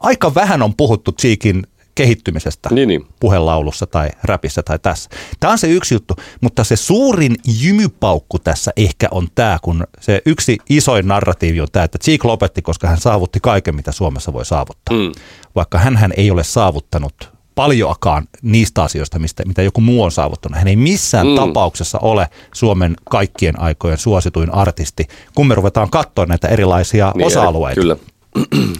[0.00, 3.06] aika vähän on puhuttu Cheekin kehittymisestä niin, niin.
[3.20, 5.10] puhelaulussa tai räpissä tai tässä.
[5.40, 10.22] Tämä on se yksi juttu, mutta se suurin jymypaukku tässä ehkä on tämä, kun se
[10.26, 14.44] yksi isoin narratiivi on tämä, että Cheek lopetti, koska hän saavutti kaiken, mitä Suomessa voi
[14.44, 14.96] saavuttaa.
[14.96, 15.12] Mm.
[15.54, 20.58] Vaikka hän ei ole saavuttanut paljoakaan niistä asioista, mistä, mitä joku muu on saavuttanut.
[20.58, 21.34] Hän ei missään mm.
[21.34, 27.80] tapauksessa ole Suomen kaikkien aikojen suosituin artisti, kun me ruvetaan katsoa näitä erilaisia niin, osa-alueita.
[27.80, 27.96] Kyllä.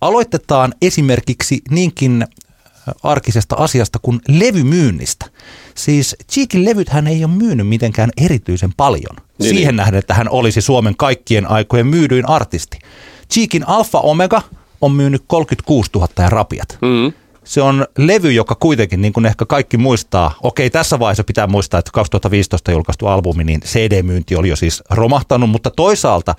[0.00, 2.26] Aloitetaan esimerkiksi niinkin
[3.02, 5.26] arkisesta asiasta kuin levymyynnistä.
[5.74, 9.16] Siis Cheekin levythän ei ole myynyt mitenkään erityisen paljon.
[9.38, 9.76] Niin, Siihen niin.
[9.76, 12.78] nähden, että hän olisi Suomen kaikkien aikojen myydyin artisti.
[13.32, 14.42] Cheekin Alfa Omega
[14.80, 16.78] on myynyt 36 000 ja rapiat.
[16.82, 17.12] Mm.
[17.44, 21.78] Se on levy, joka kuitenkin, niin kuin ehkä kaikki muistaa, okei tässä vaiheessa pitää muistaa,
[21.78, 26.34] että 2015 julkaistu albumi, niin CD-myynti oli jo siis romahtanut, mutta toisaalta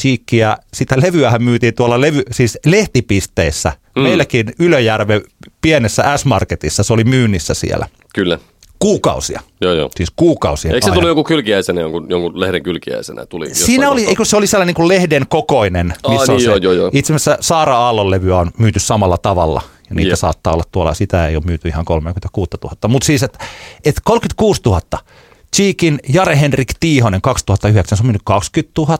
[0.00, 3.72] Cheekkiä, sitä levyähän myytiin tuolla levy, siis lehtipisteissä.
[3.96, 4.02] Mm.
[4.02, 5.22] Meilläkin Ylöjärve
[5.62, 7.86] pienessä S-Marketissa, se oli myynnissä siellä.
[8.14, 8.38] Kyllä.
[8.78, 9.40] Kuukausia.
[9.60, 9.90] Joo, joo.
[9.96, 10.74] Siis kuukausia.
[10.74, 13.26] Eikö se tullut joku kylkiäisenä, jonkun, jonkun lehden kylkiäisenä?
[13.26, 16.44] Tuli Siinä oli, eikö se oli sellainen niin kuin lehden kokoinen, missä Aa, niin, on
[16.44, 16.64] joo, se.
[16.64, 16.90] Joo, joo.
[16.92, 19.62] Itse asiassa Saara Aallon levyä on myyty samalla tavalla.
[19.88, 20.18] Ja niitä Jep.
[20.18, 22.76] saattaa olla tuolla, sitä ei ole myyty ihan 36 000.
[22.88, 23.38] Mutta siis, että
[23.84, 24.80] et 36 000.
[25.56, 28.98] Cheekin Jare Henrik Tiihonen 2009, se on myynyt 20 000.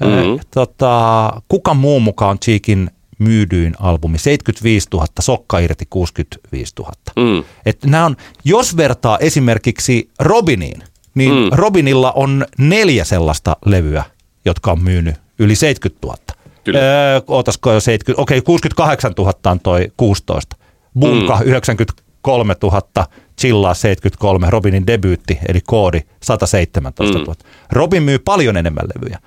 [0.00, 0.40] Mm-hmm.
[0.54, 6.92] Tota, kuka muu mukaan on Cheekin myydyin albumi, 75 000, Sokka irti 65 000.
[7.16, 7.44] Mm.
[7.66, 10.82] Et nämä on, jos vertaa esimerkiksi Robiniin,
[11.14, 11.48] niin mm.
[11.52, 14.04] Robinilla on neljä sellaista levyä,
[14.44, 16.16] jotka on myynyt yli 70 000.
[16.64, 16.78] Kyllä.
[16.78, 20.56] Öö, ootasko jo 70, okei okay, 68 000 on toi 16.
[21.00, 21.46] Bunka mm.
[21.46, 23.06] 93 000,
[23.40, 27.24] Chillaa 73, Robinin debyytti eli koodi 117 000.
[27.24, 27.34] Mm.
[27.72, 29.18] Robin myy paljon enemmän levyjä.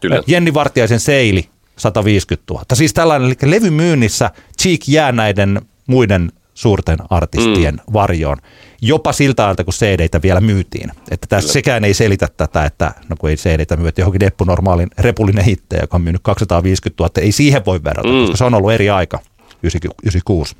[0.00, 0.22] Kyllä.
[0.26, 1.48] Jenni Vartiaisen Seili
[1.80, 2.64] 150 000.
[2.74, 4.30] Siis tällainen, eli levymyynnissä
[4.62, 7.92] Cheek jää näiden muiden suurten artistien mm.
[7.92, 8.36] varjoon.
[8.82, 10.90] Jopa siltä ajalta, kun cd vielä myytiin.
[11.10, 14.90] Että tässä sekään ei selitä tätä, että no kun ei cd myyty johonkin Deppu normaalin
[14.98, 18.20] repullinen hittejä, joka on myynyt 250 000, ei siihen voi verrata, mm.
[18.20, 19.18] koska se on ollut eri aika,
[19.62, 20.56] 96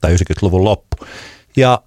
[0.00, 0.96] tai 90-luvun loppu.
[1.56, 1.82] Ja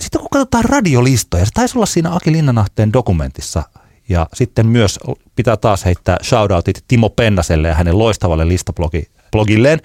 [0.00, 3.62] sitten kun katsotaan radiolistoja, se taisi olla siinä Aki Linnanahteen dokumentissa
[4.08, 4.98] ja sitten myös
[5.36, 9.80] pitää taas heittää shoutoutit Timo Pennaselle ja hänen loistavalle listablogilleen,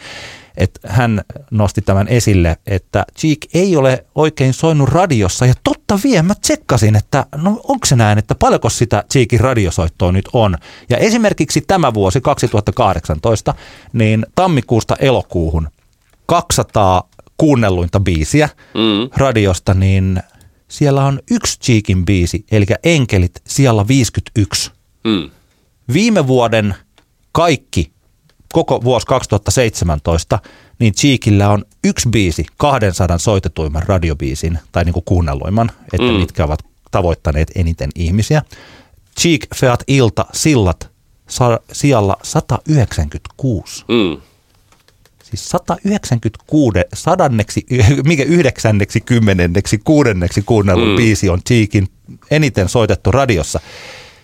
[0.57, 5.45] että hän nosti tämän esille, että Cheek ei ole oikein soinut radiossa.
[5.45, 10.11] Ja totta vie, mä tsekkasin, että no onko se näin, että paljonko sitä Cheekin radiosoittoa
[10.11, 10.57] nyt on.
[10.89, 13.53] Ja esimerkiksi tämä vuosi 2018,
[13.93, 15.69] niin tammikuusta elokuuhun
[16.25, 19.09] 200 kuunnelluinta biisiä mm.
[19.15, 20.23] radiosta, niin
[20.73, 24.71] siellä on yksi Cheekin biisi, eli Enkelit siellä 51.
[25.03, 25.29] Mm.
[25.93, 26.75] Viime vuoden
[27.31, 27.91] kaikki,
[28.53, 30.39] koko vuosi 2017,
[30.79, 36.13] niin Cheekillä on yksi biisi 200 soitetuimman radiobiisin, tai niin kuin kuunnelluimman, että mm.
[36.13, 36.59] mitkä ovat
[36.91, 38.41] tavoittaneet eniten ihmisiä.
[39.19, 40.91] Cheek, Feat, Ilta, Sillat,
[41.29, 43.85] sa- sijalla 196.
[43.87, 44.32] Mm
[45.37, 47.65] siis 196, sadanneksi,
[48.09, 50.95] mikä yhdeksänneksi, kymmenenneksi, kuudenneksi kuunnellun mm.
[50.95, 51.87] biisi on Cheekin
[52.31, 53.59] eniten soitettu radiossa.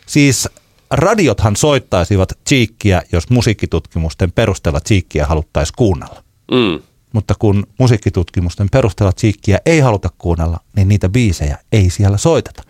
[0.05, 0.49] Siis
[0.91, 6.23] radiothan soittaisivat Cheekkiä, jos musiikkitutkimusten perusteella Cheekkiä haluttaisiin kuunnella.
[6.51, 6.83] Mm.
[7.13, 12.63] Mutta kun musiikkitutkimusten perusteella Cheekkiä ei haluta kuunnella, niin niitä biisejä ei siellä soiteta.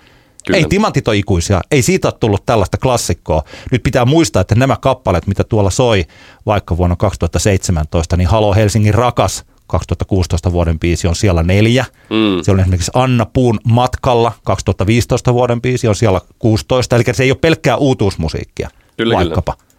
[0.45, 0.57] Kyllä.
[0.57, 3.43] Ei timantit ole ikuisia, ei siitä ole tullut tällaista klassikkoa.
[3.71, 6.05] Nyt pitää muistaa, että nämä kappaleet, mitä tuolla soi
[6.45, 11.85] vaikka vuonna 2017, niin Halo Helsingin rakas 2016 vuoden biisi on siellä neljä.
[12.09, 12.43] Mm.
[12.43, 16.95] Se on esimerkiksi Anna Puun matkalla 2015 vuoden biisi on siellä 16.
[16.95, 19.53] Eli se ei ole pelkkää uutuusmusiikkia kyllä, vaikkapa.
[19.53, 19.69] Kyllä.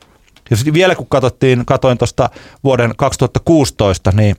[0.51, 2.31] Ja sitten vielä kun katsottiin, katoin tuosta
[2.65, 4.37] vuoden 2016, niin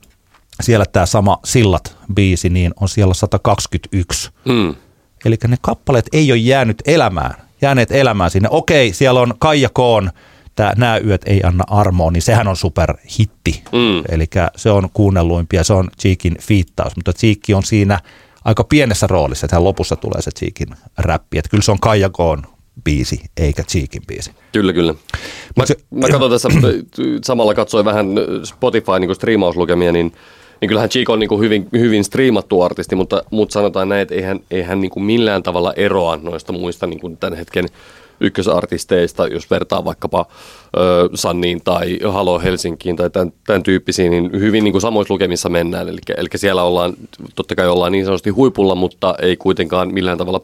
[0.61, 4.29] siellä tämä sama Sillat-biisi niin on siellä 121.
[4.45, 4.75] Mm.
[5.25, 8.49] Eli ne kappaleet ei ole jäänyt elämään, jääneet elämään sinne.
[8.51, 10.11] Okei, siellä on Kaija Koon
[10.55, 13.63] tämä Nämä yöt ei anna armoa, niin sehän on superhitti.
[13.71, 14.03] Mm.
[14.09, 17.99] Eli se on kuunnelluimpia, se on Cheekin fiittaus, mutta Cheekki on siinä
[18.45, 21.37] aika pienessä roolissa, että lopussa tulee se Cheekin räppi.
[21.37, 22.43] Että kyllä se on Kaija Koon
[22.83, 24.31] biisi, eikä Cheekin biisi.
[24.51, 24.93] Kyllä, kyllä.
[25.57, 26.49] Mä, se, mä katson tässä,
[27.23, 28.07] samalla katsoin vähän
[28.43, 30.13] Spotify niin striimauslukemia, niin
[30.61, 34.15] niin kyllähän Cheek on niin kuin hyvin, hyvin striimattu artisti, mutta, mutta sanotaan näin, että
[34.15, 37.65] eihän, eihän niin kuin millään tavalla eroa noista muista niin kuin tämän hetken
[38.19, 40.25] ykkösartisteista, jos vertaa vaikkapa
[40.77, 45.49] ö, Sanniin tai Halo Helsinkiin tai tämän, tämän tyyppisiin, niin hyvin niin kuin samoissa lukemissa
[45.49, 45.89] mennään.
[45.89, 46.93] Eli, eli siellä ollaan,
[47.35, 50.41] totta kai ollaan niin sanotusti huipulla, mutta ei kuitenkaan millään tavalla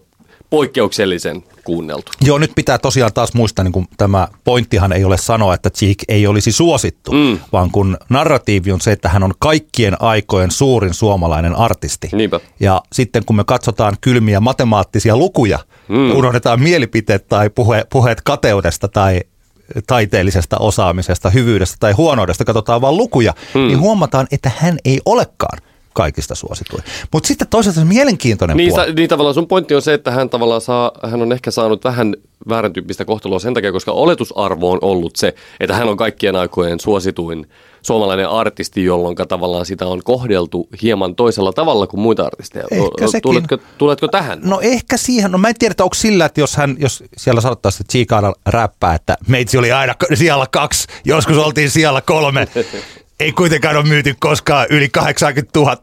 [0.50, 2.12] poikkeuksellisen kuunneltu.
[2.22, 5.98] Joo, nyt pitää tosiaan taas muistaa, niin kun tämä pointtihan ei ole sanoa, että Cheek
[6.08, 7.40] ei olisi suosittu, mm.
[7.52, 12.10] vaan kun narratiivi on se, että hän on kaikkien aikojen suurin suomalainen artisti.
[12.12, 12.40] Niinpä.
[12.60, 16.12] Ja sitten kun me katsotaan kylmiä matemaattisia lukuja, mm.
[16.12, 19.22] unohdetaan mielipiteet tai puhe, puheet kateudesta tai
[19.88, 23.60] taiteellisesta osaamisesta, hyvyydestä tai huonoudesta, katsotaan vain lukuja, mm.
[23.60, 25.60] niin huomataan, että hän ei olekaan
[25.98, 26.84] kaikista suosituin.
[27.14, 28.88] Mutta sitten toisaalta se mielenkiintoinen niin, puoli.
[28.88, 31.84] Sa, niin tavallaan sun pointti on se, että hän tavallaan saa, hän on ehkä saanut
[31.84, 32.16] vähän
[32.50, 36.80] väärän tyyppistä kohtelua sen takia, koska oletusarvo on ollut se, että hän on kaikkien aikojen
[36.80, 37.48] suosituin
[37.82, 42.66] suomalainen artisti, jolloin tavallaan sitä on kohdeltu hieman toisella tavalla kuin muita artisteja.
[42.72, 44.40] Ehkä tuletko, tuletko tähän?
[44.44, 45.32] No ehkä siihen.
[45.32, 48.34] No mä en tiedä, että onko sillä, että jos, hän, jos siellä sanottaisiin, että Chicago
[48.46, 52.48] räppää, että meitsi oli aina siellä kaksi, joskus oltiin siellä kolme,
[53.20, 55.78] ei kuitenkaan ole myyty koskaan yli 80 000.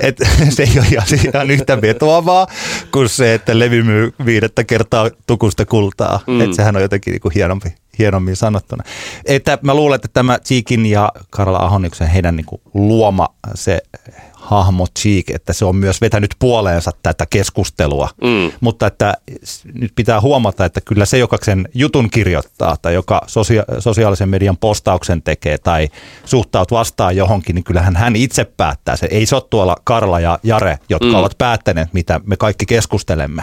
[0.00, 0.18] Et,
[0.54, 2.46] se ei ole ihan, ihan yhtä vetoavaa
[2.92, 6.20] kuin se, että levy myy viidettä kertaa tukusta kultaa.
[6.26, 6.40] Mm.
[6.40, 8.84] Et sehän on jotenkin niinku hienompi, hienommin sanottuna.
[9.24, 13.82] Että mä luulen, että tämä Cheekin ja Karla Ahoniksen heidän niinku luoma se
[14.44, 18.08] hahmo Cheek, että se on myös vetänyt puoleensa tätä keskustelua.
[18.22, 18.52] Mm.
[18.60, 19.14] Mutta että
[19.74, 24.56] nyt pitää huomata, että kyllä se, joka sen jutun kirjoittaa tai joka sosia- sosiaalisen median
[24.56, 25.88] postauksen tekee tai
[26.24, 29.08] suhtaut vastaan johonkin, niin kyllähän hän itse päättää se.
[29.10, 31.14] Ei se ole tuolla Karla ja Jare, jotka mm.
[31.14, 33.42] ovat päättäneet, mitä me kaikki keskustelemme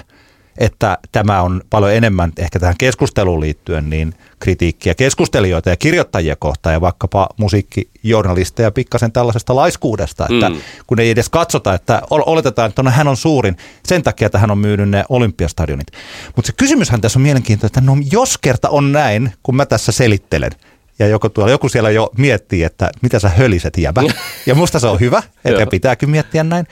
[0.58, 6.74] että tämä on paljon enemmän ehkä tähän keskusteluun liittyen niin kritiikkiä keskustelijoita ja kirjoittajia kohtaan
[6.74, 10.62] ja vaikkapa musiikkijournalisteja pikkasen tällaisesta laiskuudesta, että mm.
[10.88, 14.58] kun ei edes katsota, että oletetaan, että hän on suurin sen takia, että hän on
[14.58, 15.88] myynyt ne olympiastadionit.
[16.36, 19.92] Mutta se kysymyshän tässä on mielenkiintoinen, että no jos kerta on näin, kun mä tässä
[19.92, 20.52] selittelen,
[21.00, 24.02] ja joku, tuolla, joku siellä jo miettii, että mitä sä höliset jäbä.
[24.46, 26.68] Ja musta se on hyvä, että pitääkin miettiä näin.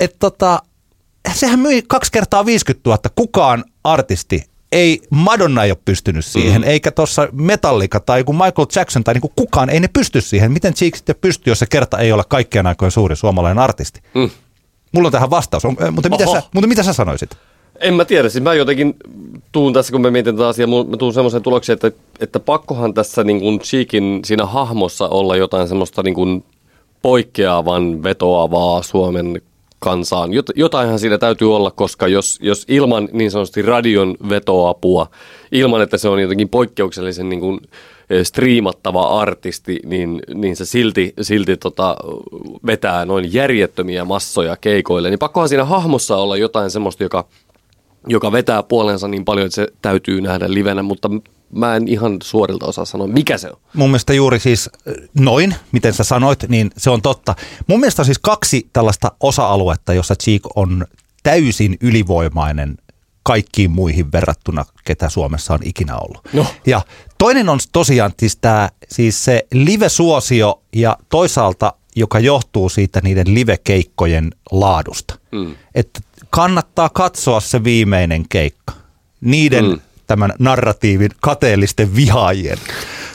[0.00, 0.62] Että tota,
[1.34, 2.98] sehän myi kaksi kertaa 50 000.
[3.14, 6.68] Kukaan artisti ei, Madonna ei ole pystynyt siihen, mm.
[6.68, 10.52] eikä tuossa Metallica tai joku Michael Jackson tai niinku kukaan, ei ne pysty siihen.
[10.52, 14.00] Miten Cheek sitten pystyy, jos se kerta ei ole kaikkien aikojen suuri suomalainen artisti?
[14.14, 14.30] Mm.
[14.92, 17.30] Mulla on tähän vastaus, on, äh, mutta, mitä sä, mutta mitä sä sanoisit?
[17.80, 18.94] En mä tiedä, siis mä jotenkin
[19.52, 23.24] tuun tässä, kun me mietin tätä asiaa, mä tuun semmoiseen tulokseen, että, että pakkohan tässä
[23.24, 26.44] niin kuin Cheekin siinä hahmossa olla jotain semmoista niin kuin
[27.02, 29.42] poikkeavan vetoavaa Suomen
[29.78, 30.32] kansaan.
[30.32, 35.06] Jot, jotainhan siinä täytyy olla, koska jos, jos ilman niin sanotusti radion vetoapua,
[35.52, 37.60] ilman että se on jotenkin poikkeuksellisen niin kuin,
[38.10, 41.96] eh, striimattava artisti, niin, niin se silti, silti tota,
[42.66, 45.10] vetää noin järjettömiä massoja keikoille.
[45.10, 47.24] Niin pakkohan siinä hahmossa olla jotain semmoista, joka,
[48.06, 51.10] joka vetää puolensa niin paljon, että se täytyy nähdä livenä, mutta
[51.52, 53.56] mä en ihan suorilta osaa sanoa, mikä se on.
[53.74, 54.70] Mun mielestä juuri siis
[55.18, 57.34] noin, miten sä sanoit, niin se on totta.
[57.66, 60.86] Mun mielestä on siis kaksi tällaista osa-aluetta, jossa Cheek on
[61.22, 62.76] täysin ylivoimainen
[63.22, 66.28] kaikkiin muihin verrattuna, ketä Suomessa on ikinä ollut.
[66.32, 66.46] No.
[66.66, 66.80] Ja
[67.18, 74.30] toinen on tosiaan siis, tää, siis se live-suosio ja toisaalta, joka johtuu siitä niiden live-keikkojen
[74.50, 75.18] laadusta.
[75.32, 75.56] Mm.
[75.74, 76.00] Että
[76.30, 78.72] kannattaa katsoa se viimeinen keikka.
[79.20, 82.58] Niiden mm tämän narratiivin kateellisten vihaajien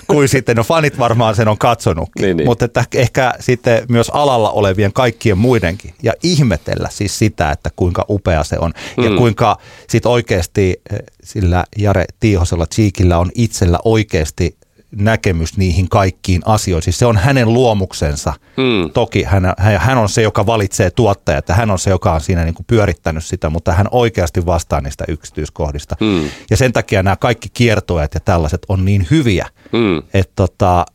[0.07, 2.47] kuin sitten, no fanit varmaan sen on katsonutkin, niin, niin.
[2.47, 8.05] mutta että ehkä sitten myös alalla olevien kaikkien muidenkin ja ihmetellä siis sitä, että kuinka
[8.09, 9.03] upea se on mm.
[9.03, 9.57] ja kuinka
[9.89, 14.57] sitten oikeasti eh, sillä Jare Tiihosella Cheekillä on itsellä oikeasti
[14.95, 16.83] näkemys niihin kaikkiin asioihin.
[16.83, 18.33] Siis se on hänen luomuksensa.
[18.57, 18.91] Mm.
[18.93, 19.43] Toki hän,
[19.77, 22.65] hän on se, joka valitsee tuottajat ja hän on se, joka on siinä niin kuin
[22.65, 25.95] pyörittänyt sitä, mutta hän oikeasti vastaa niistä yksityiskohdista.
[25.99, 26.29] Mm.
[26.49, 29.97] Ja sen takia nämä kaikki kiertoajat ja tällaiset on niin hyviä, mm.
[30.13, 30.85] että tota,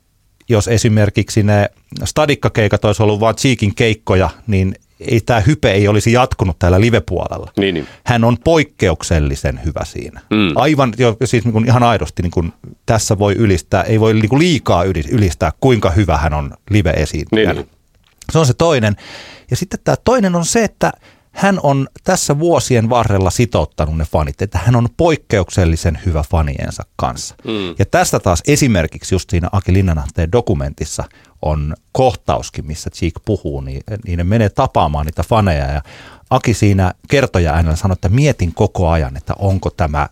[0.49, 1.71] jos esimerkiksi ne
[2.05, 7.53] stadikkakeikat olisi ollut vain Cheekin keikkoja, niin ei tämä hype ei olisi jatkunut täällä live-puolella.
[7.57, 7.87] Niin, niin.
[8.05, 10.21] Hän on poikkeuksellisen hyvä siinä.
[10.31, 10.53] Mm.
[10.55, 12.53] Aivan, jo, siis niin kuin ihan aidosti niin kuin
[12.87, 17.53] tässä voi ylistää, ei voi niin kuin liikaa ylistää, kuinka hyvä hän on live-esiintyjänä.
[17.53, 17.77] Niin, niin.
[18.33, 18.97] Se on se toinen.
[19.51, 20.93] Ja sitten tämä toinen on se, että
[21.37, 27.35] hän on tässä vuosien varrella sitouttanut ne fanit, että hän on poikkeuksellisen hyvä faniensa kanssa.
[27.45, 27.75] Mm.
[27.79, 31.05] Ja tästä taas esimerkiksi just siinä Aki Linnanahteen dokumentissa
[31.43, 35.83] on kohtauskin, missä Cheek puhuu, niin, niin ne menee tapaamaan niitä faneja ja
[36.31, 40.09] Aki siinä kertoja äänellä sanoi, että mietin koko ajan, että onko tämä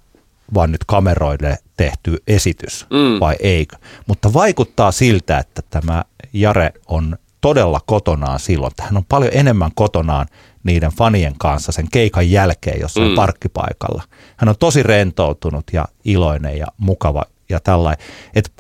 [0.54, 3.20] vaan nyt kameroille tehty esitys mm.
[3.20, 3.76] vai eikö.
[4.06, 10.26] Mutta vaikuttaa siltä, että tämä Jare on todella kotonaan silloin, hän on paljon enemmän kotonaan
[10.64, 13.14] niiden fanien kanssa sen keikan jälkeen jossain mm.
[13.14, 14.02] parkkipaikalla.
[14.36, 18.06] Hän on tosi rentoutunut ja iloinen ja mukava ja tällainen.
[18.34, 18.50] Että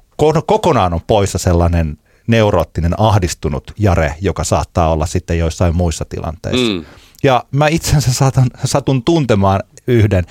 [0.46, 6.72] kokonaan on poissa sellainen neuroottinen ahdistunut Jare, joka saattaa olla sitten joissain muissa tilanteissa.
[6.72, 6.84] Mm.
[7.22, 10.24] Ja mä itsensä saatan, satun tuntemaan yhden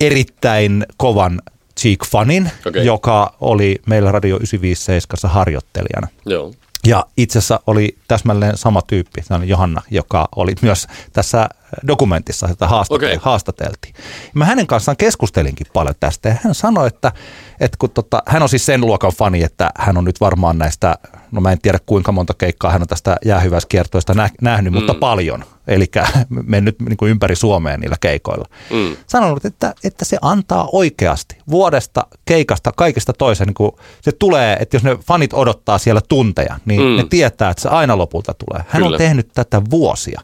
[0.00, 1.42] erittäin kovan
[1.80, 2.82] Cheek-fanin, okay.
[2.82, 6.08] joka oli meillä Radio 957 harjoittelijana.
[6.26, 6.52] Joo.
[6.86, 11.48] Ja itse asiassa oli täsmälleen sama tyyppi, Johanna, joka oli myös tässä
[11.86, 13.18] dokumentissa, jota haastateltiin.
[13.18, 13.24] Okay.
[13.24, 13.94] haastateltiin.
[14.34, 17.12] Mä hänen kanssaan keskustelinkin paljon tästä ja hän sanoi, että,
[17.60, 20.98] että kun tota, hän on siis sen luokan fani, että hän on nyt varmaan näistä,
[21.32, 24.78] no mä en tiedä kuinka monta keikkaa hän on tästä jäähyväiskiertoista nä- nähnyt, mm.
[24.78, 25.44] mutta paljon.
[25.66, 25.86] Eli
[26.30, 28.48] mennyt niin kuin ympäri Suomea niillä keikoilla.
[28.70, 28.96] Mm.
[29.06, 34.76] Sanonut, että, että se antaa oikeasti vuodesta keikasta kaikista toisen, niin kuin se tulee, että
[34.76, 36.96] jos ne fanit odottaa siellä tunteja, niin mm.
[36.96, 38.64] ne tietää, että se aina lopulta tulee.
[38.68, 38.94] Hän Kyllä.
[38.94, 40.20] on tehnyt tätä vuosia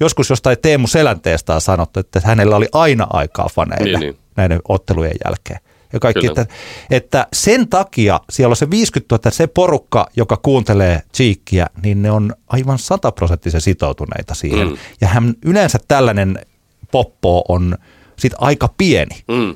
[0.00, 4.18] joskus jostain Teemu Selänteestä on sanottu, että hänellä oli aina aikaa faneille niin, niin.
[4.36, 5.60] näiden ottelujen jälkeen.
[5.92, 6.46] Ja kaikki, että,
[6.90, 12.10] että, sen takia siellä on se 50 000, se porukka, joka kuuntelee Cheekkiä, niin ne
[12.10, 14.68] on aivan sataprosenttisen sitoutuneita siihen.
[14.68, 14.76] Mm.
[15.00, 16.46] Ja hän yleensä tällainen
[16.92, 17.78] poppo on
[18.16, 19.22] sit aika pieni.
[19.28, 19.54] Mm.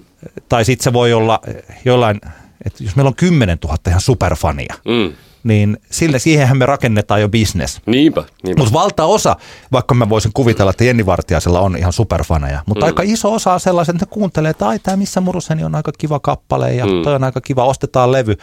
[0.49, 1.41] Tai sitten se voi olla
[1.85, 2.20] jollain,
[2.64, 5.12] että jos meillä on 10 000 ihan superfania, mm
[5.45, 7.80] niin sille, siihenhän me rakennetaan jo business.
[7.86, 8.24] Niinpä.
[8.45, 8.61] niinpä.
[8.61, 9.36] Mutta valtaosa,
[9.72, 12.86] vaikka mä voisin kuvitella, että Jenni Vartiaisella on ihan superfaneja, mutta mm.
[12.86, 15.93] aika iso osa on sellaisen, että ne kuuntelee, että ai tämä Missä Muruseni on aika
[15.99, 17.03] kiva kappale ja mm.
[17.03, 18.36] toi on aika kiva, ostetaan levy.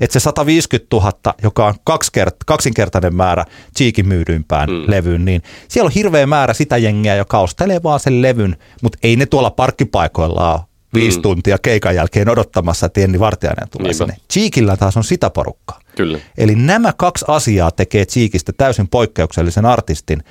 [0.00, 3.44] Että se 150 000, joka on kaksikert, kaksinkertainen määrä
[3.76, 4.84] Cheekin myydyimpään mm.
[4.86, 9.16] levyyn, niin siellä on hirveä määrä sitä jengiä, joka ostelee vaan sen levyn, mutta ei
[9.16, 10.60] ne tuolla parkkipaikoilla ole
[10.94, 11.22] viisi mm.
[11.22, 14.04] tuntia keikan jälkeen odottamassa, että Jenni Vartiainen tulee Niinpä.
[14.04, 14.16] sinne.
[14.32, 15.80] Cheekillä taas on sitä porukkaa.
[15.96, 16.18] Kyllä.
[16.38, 20.22] Eli nämä kaksi asiaa tekee Cheekistä täysin poikkeuksellisen artistin.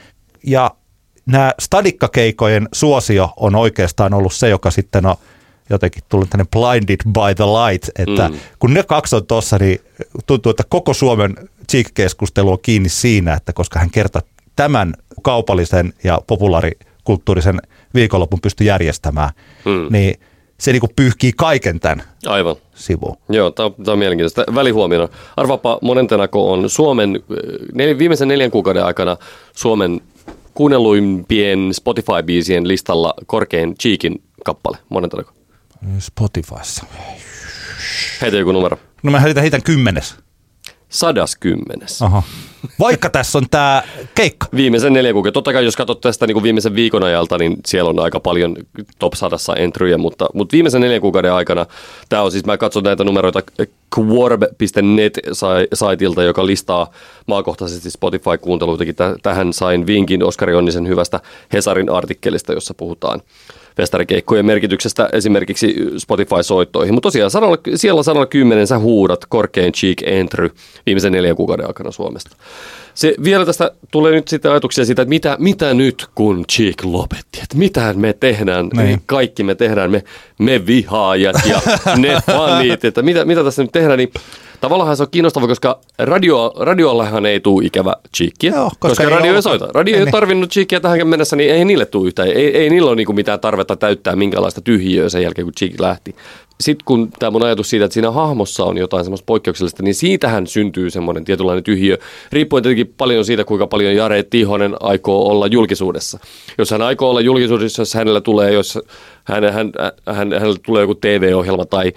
[0.47, 0.71] Ja
[1.25, 5.15] nämä stadikkakeikojen suosio on oikeastaan ollut se, joka sitten on
[5.69, 8.39] jotenkin tullut tänne blinded by the light, että mm.
[8.59, 9.79] kun ne kaksi on tuossa, niin
[10.25, 11.35] tuntuu, että koko Suomen
[11.71, 14.21] Cheek-keskustelu on kiinni siinä, että koska hän kertoo
[14.55, 17.61] tämän kaupallisen ja populaarikulttuurisen
[17.93, 19.29] viikonlopun pysty järjestämään,
[19.65, 19.87] mm.
[19.89, 20.15] niin–
[20.59, 22.55] se niin pyyhkii kaiken tämän Aivan.
[22.75, 23.17] sivuun.
[23.29, 24.55] Joo, tämä on, on mielenkiintoista.
[24.55, 25.07] Välihuomiona.
[25.37, 27.23] Arvapa monentenako on Suomen,
[27.73, 29.17] nel, viimeisen neljän kuukauden aikana
[29.55, 30.01] Suomen
[30.53, 34.77] kuunnelluimpien Spotify-biisien listalla korkein Cheekin kappale.
[34.89, 35.31] Monentenako?
[35.99, 36.85] Spotifyssa.
[38.21, 38.77] Heitä joku numero.
[39.03, 40.15] No mä heitän, heitän kymmenes.
[40.89, 42.01] Sadaskymmenes.
[42.01, 42.23] Aha.
[42.79, 43.83] Vaikka tässä on tämä
[44.15, 44.47] keikka.
[44.55, 45.33] Viimeisen neljä kuukautta.
[45.33, 48.55] Totta kai jos katsot tästä niin kuin viimeisen viikon ajalta, niin siellä on aika paljon
[48.99, 51.65] top sadassa entryjä, mutta, mutta viimeisen neljän kuukauden aikana,
[52.09, 53.41] tämä on siis, mä katson näitä numeroita
[53.99, 56.91] Quorb.net-saitilta, joka listaa
[57.25, 58.95] maakohtaisesti Spotify-kuunteluitakin.
[59.23, 61.19] Tähän sain vinkin Oskari Onnisen hyvästä
[61.53, 63.21] Hesarin artikkelista, jossa puhutaan
[63.77, 66.93] festarikeikkojen merkityksestä esimerkiksi Spotify-soittoihin.
[66.93, 70.49] Mutta tosiaan sanalla, siellä sanalla kymmenen sä huudat korkein cheek entry
[70.85, 72.35] viimeisen neljän kuukauden aikana Suomesta.
[72.93, 77.39] Se, vielä tästä tulee nyt sitten ajatuksia siitä, että mitä, mitä nyt kun Cheek lopetti,
[77.43, 79.01] että mitä me tehdään, niin.
[79.05, 80.03] kaikki me tehdään, me,
[80.39, 81.61] me vihaajat ja
[81.97, 84.11] ne fanit, että mitä, mitä tässä nyt tehdään, niin
[84.61, 89.09] tavallaan se on kiinnostavaa, koska radio, radiollahan ei tule ikävä cheekkiä, Joo, koska, koska ei
[89.09, 89.67] radio ei soita.
[89.73, 92.27] Radio ei ole tarvinnut cheekkiä tähän mennessä, niin ei niille tule yhtään.
[92.27, 96.15] Ei, ei niillä ole niinku mitään tarvetta täyttää minkälaista tyhjiöä sen jälkeen, kun cheek lähti.
[96.61, 100.47] Sitten kun tämä mun ajatus siitä, että siinä hahmossa on jotain semmoista poikkeuksellista, niin siitähän
[100.47, 101.97] syntyy semmoinen tietynlainen tyhjiö.
[102.31, 106.19] Riippuen tietenkin paljon siitä, kuinka paljon Jare Tihonen aikoo olla julkisuudessa.
[106.57, 108.79] Jos hän aikoo olla julkisuudessa, jos hänellä tulee, jos
[109.25, 109.71] hän, hän,
[110.05, 111.91] hän, hänellä tulee joku TV-ohjelma tai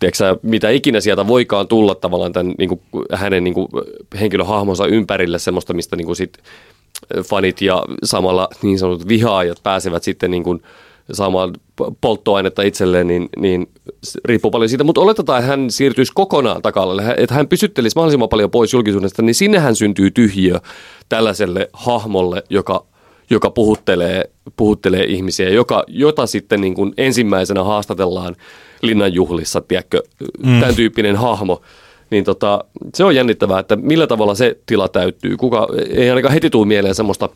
[0.00, 2.80] tiedätkö, mitä ikinä sieltä voikaan tulla tavallaan tämän niin kuin,
[3.12, 3.68] hänen niin kuin,
[4.20, 6.38] henkilöhahmonsa ympärille semmoista, mistä niin kuin sit
[7.24, 10.62] fanit ja samalla niin sanotut vihaajat pääsevät sitten niin kuin,
[11.12, 11.54] saamaan
[12.00, 13.68] polttoainetta itselleen, niin, niin
[14.24, 14.84] riippuu paljon siitä.
[14.84, 19.34] Mutta oletetaan, että hän siirtyisi kokonaan takalle, että hän pysyttelisi mahdollisimman paljon pois julkisuudesta, niin
[19.34, 20.60] sinnehän syntyy tyhjiö
[21.08, 22.84] tällaiselle hahmolle, joka,
[23.30, 28.36] joka puhuttelee, puhuttelee ihmisiä, joka, jota sitten niin kuin ensimmäisenä haastatellaan
[28.82, 30.02] linnanjuhlissa, tiedätkö,
[30.44, 30.60] mm.
[30.60, 31.62] tämän tyyppinen hahmo
[32.10, 32.64] niin tota,
[32.94, 35.36] se on jännittävää, että millä tavalla se tila täyttyy.
[35.36, 37.28] Kuka, ei ainakaan heti tule mieleen semmoista,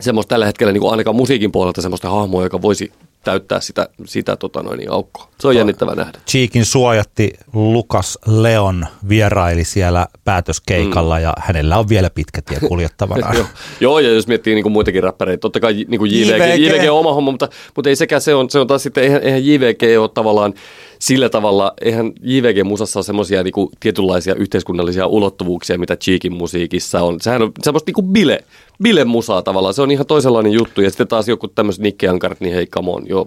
[0.00, 2.92] semmoista tällä hetkellä niin kuin ainakaan musiikin puolelta semmoista hahmoa, joka voisi
[3.24, 5.28] täyttää sitä, sitä tota noin, niin aukkoa.
[5.40, 6.18] Se on jännittävää nähdä.
[6.28, 11.22] Cheekin suojatti Lukas Leon vieraili siellä päätöskeikalla mm.
[11.22, 13.34] ja hänellä on vielä pitkä tie kuljettavana.
[13.34, 13.46] Joo.
[13.80, 16.58] Joo, ja jos miettii niin kuin muitakin räppäreitä, totta kai niin kuin JVG, JVG.
[16.58, 19.22] JVG on oma homma, mutta, mutta ei sekään, se on, se on taas sitten, eihän,
[19.22, 20.54] eihän JVG ole tavallaan
[20.98, 27.20] sillä tavalla, eihän JVG-musassa ole semmoisia niinku tietynlaisia yhteiskunnallisia ulottuvuuksia, mitä Cheekin musiikissa on.
[27.20, 28.44] Sehän on semmoista niinku bile,
[28.82, 29.74] bile-musaa tavallaan.
[29.74, 30.80] Se on ihan toisenlainen juttu.
[30.80, 33.26] Ja sitten taas joku tämmöiset Nikke Ankaret, niin hei, come on, jo,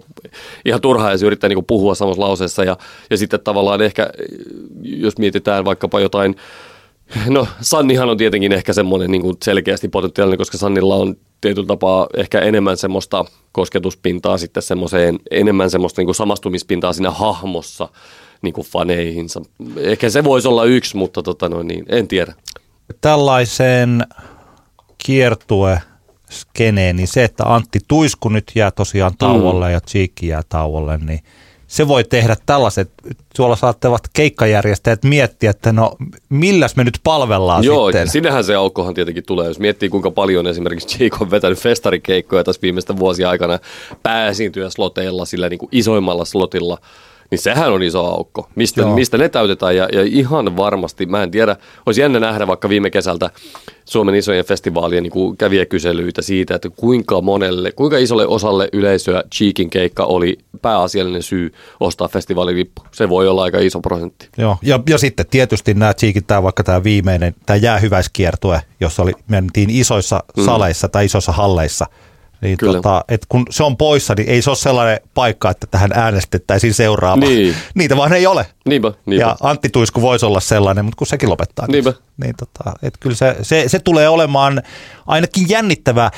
[0.65, 2.63] ihan turhaa, se yrittää niinku puhua samassa lauseessa.
[2.63, 2.77] Ja,
[3.09, 4.09] ja sitten tavallaan ehkä,
[4.83, 6.35] jos mietitään vaikkapa jotain,
[7.27, 12.07] No Sannihan on tietenkin ehkä semmoinen niin kuin selkeästi potentiaalinen, koska Sannilla on tietyllä tapaa
[12.17, 17.89] ehkä enemmän semmoista kosketuspintaa sitten semmoiseen, enemmän semmoista niin kuin samastumispintaa siinä hahmossa
[18.41, 19.41] niin kuin faneihinsa.
[19.77, 22.33] Ehkä se voisi olla yksi, mutta tota noin, niin, en tiedä.
[23.01, 24.05] Tällaiseen
[25.05, 25.79] kiertue
[26.29, 29.71] skeneen, niin se, että Antti Tuisku nyt jää tosiaan tauolle mm.
[29.71, 31.19] ja Cheekki jää tauolle, niin–
[31.67, 32.91] se voi tehdä tällaiset,
[33.35, 35.95] tuolla saattavat keikkajärjestäjät miettiä, että no
[36.29, 38.09] milläs me nyt palvellaan Joo, sitten.
[38.09, 39.47] sinnehän se aukkohan tietenkin tulee.
[39.47, 43.59] Jos miettii kuinka paljon esimerkiksi Jake on vetänyt festarikeikkoja tässä viimeisten vuosien aikana
[44.03, 46.77] pääesiintyjä sloteilla, sillä niin kuin isoimmalla slotilla–
[47.31, 48.49] niin sehän on iso aukko.
[48.55, 51.55] Mistä, mistä ne täytetään ja, ja ihan varmasti, mä en tiedä,
[51.85, 53.29] olisi jännä nähdä vaikka viime kesältä
[53.85, 59.69] Suomen isojen festivaalien niin kuin kävijäkyselyitä siitä, että kuinka monelle, kuinka isolle osalle yleisöä Cheekin
[59.69, 62.81] keikka oli pääasiallinen syy ostaa festivaalilippu.
[62.91, 64.29] Se voi olla aika iso prosentti.
[64.37, 69.13] Joo, ja, ja sitten tietysti nämä Cheekit, tämä vaikka tämä viimeinen, tämä jäähyväiskiertue, jossa oli,
[69.27, 70.43] mentiin isoissa mm.
[70.43, 71.85] saleissa tai isoissa halleissa–
[72.45, 75.91] niin tota, et kun se on poissa, niin ei se ole sellainen paikka, että tähän
[75.93, 77.25] äänestettäisiin seuraava.
[77.25, 77.55] Niin.
[77.75, 78.45] Niitä vaan ei ole.
[78.65, 79.25] Niinpä, niinpä.
[79.25, 81.67] Ja Antti Tuisku voisi olla sellainen, mutta kun sekin lopettaa.
[81.67, 81.89] Niinpä.
[81.89, 84.61] Niin, niin tota, et kyllä se, se, se tulee olemaan
[85.07, 86.11] ainakin jännittävää.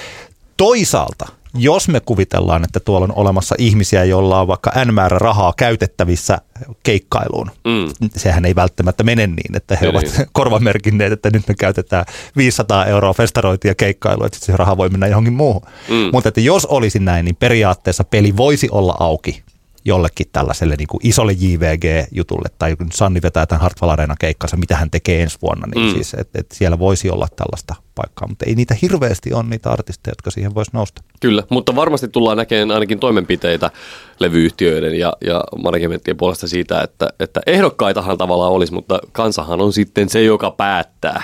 [0.58, 1.28] Toisaalta
[1.58, 6.38] jos me kuvitellaan, että tuolla on olemassa ihmisiä, joilla on vaikka n määrä rahaa käytettävissä
[6.84, 8.10] keikkailuun, mm.
[8.16, 10.28] sehän ei välttämättä mene niin, että he ei, ovat niin.
[10.34, 12.06] korvamerkinneet, että nyt me käytetään
[12.38, 15.62] 500 euroa festarointia keikkailuun, että se raha voi mennä johonkin muuhun.
[15.90, 16.10] Mm.
[16.14, 19.44] Mutta että jos olisi näin, niin periaatteessa peli voisi olla auki
[19.88, 24.76] jollekin tällaiselle niin kuin isolle JVG-jutulle, tai kun Sanni vetää tämän Hartwall Arena keikkansa, mitä
[24.76, 25.94] hän tekee ensi vuonna, niin mm.
[25.94, 30.12] siis, että et siellä voisi olla tällaista paikkaa, mutta ei niitä hirveästi ole niitä artisteja,
[30.12, 31.04] jotka siihen voisi nousta.
[31.20, 33.72] Kyllä, mutta varmasti tullaan näkemään ainakin toimenpiteitä
[34.20, 40.10] levyyhtiöiden ja, ja managementtien puolesta siitä, että, että ehdokkaitahan tavallaan olisi, mutta kansahan on sitten
[40.10, 41.24] se, joka päättää.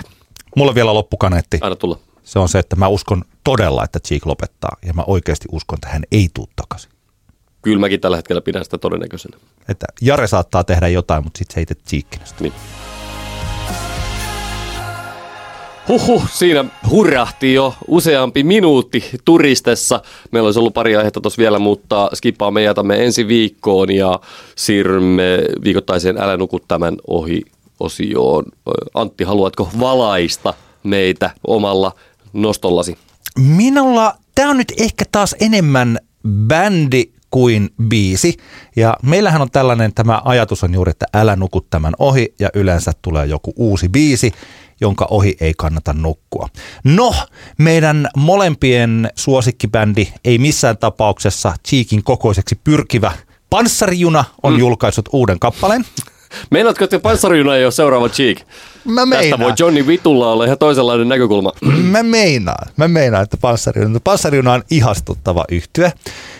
[0.55, 1.57] Mulla vielä loppukaneetti.
[1.61, 1.99] Aina tulla.
[2.23, 5.89] Se on se, että mä uskon todella, että Cheek lopettaa, ja mä oikeasti uskon, että
[5.89, 6.92] hän ei tule takaisin
[7.63, 9.37] kyllä mäkin tällä hetkellä pidän sitä todennäköisenä.
[9.69, 12.43] Että Jare saattaa tehdä jotain, mutta sitten se ei tee tsiikkinästä.
[12.43, 12.53] Niin.
[15.87, 20.01] Huhhuh, siinä hurrahti jo useampi minuutti turistessa.
[20.31, 24.19] Meillä olisi ollut pari aihetta tuossa vielä, mutta skippaamme ja jätämme ensi viikkoon ja
[24.55, 27.41] siirrymme viikoittaiseen Älä nuku tämän ohi
[27.79, 28.45] osioon.
[28.93, 30.53] Antti, haluatko valaista
[30.83, 31.91] meitä omalla
[32.33, 32.97] nostollasi?
[33.39, 37.03] Minulla, tämä on nyt ehkä taas enemmän bändi
[37.33, 38.37] kuin biisi.
[38.75, 42.91] Ja meillähän on tällainen, tämä ajatus on juuri, että älä nuku tämän ohi ja yleensä
[43.01, 44.31] tulee joku uusi biisi,
[44.81, 46.47] jonka ohi ei kannata nukkua.
[46.83, 47.13] No,
[47.57, 53.11] meidän molempien suosikkibändi ei missään tapauksessa Cheekin kokoiseksi pyrkivä
[53.49, 54.59] Panssarijuna on mm.
[54.59, 55.85] julkaissut uuden kappaleen.
[56.49, 58.39] Meinaatko, että Panssarijuna ei ole seuraava Cheek?
[58.85, 59.29] Mä meinaan.
[59.29, 61.51] Tästä voi Johnny Vitulla olla ihan toisenlainen näkökulma.
[61.91, 62.67] Mä meinaan.
[62.77, 65.93] Mä meinaan, että Panssarijuna, Panssarijuna on ihastuttava yhtye.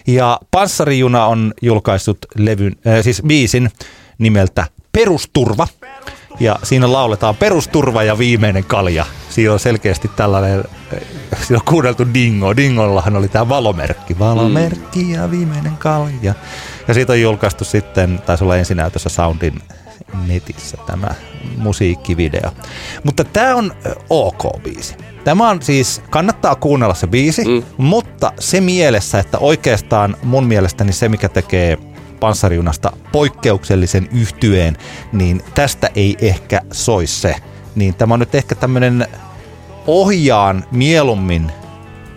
[0.08, 3.72] Ja Panssarijuna on julkaissut levyn, äh, siis biisin
[4.18, 5.68] nimeltä Perusturva.
[6.40, 9.06] Ja siinä lauletaan perusturva ja viimeinen kalja.
[9.30, 10.60] Siinä on selkeästi tällainen,
[10.94, 11.00] äh,
[11.42, 12.56] siinä on kuunneltu Dingo.
[12.56, 14.20] Dingollahan oli tämä valomerkki.
[14.20, 16.34] Valomerkki ja viimeinen kalja.
[16.88, 19.62] Ja siitä on julkaistu sitten, taisi olla ensinäytössä Soundin
[20.28, 21.08] netissä tämä
[21.58, 22.52] musiikkivideo.
[23.04, 23.74] Mutta tämä on
[24.10, 24.96] ok biisi.
[25.24, 27.64] Tämä on siis, kannattaa kuunnella se biisi, mm.
[27.78, 31.78] mutta se mielessä, että oikeastaan mun mielestäni se, mikä tekee
[32.20, 34.78] panssariunasta poikkeuksellisen yhtyeen,
[35.12, 37.36] niin tästä ei ehkä soi se.
[37.76, 39.08] Niin tämä on nyt ehkä tämmöinen
[39.88, 41.52] ohjaan mieluummin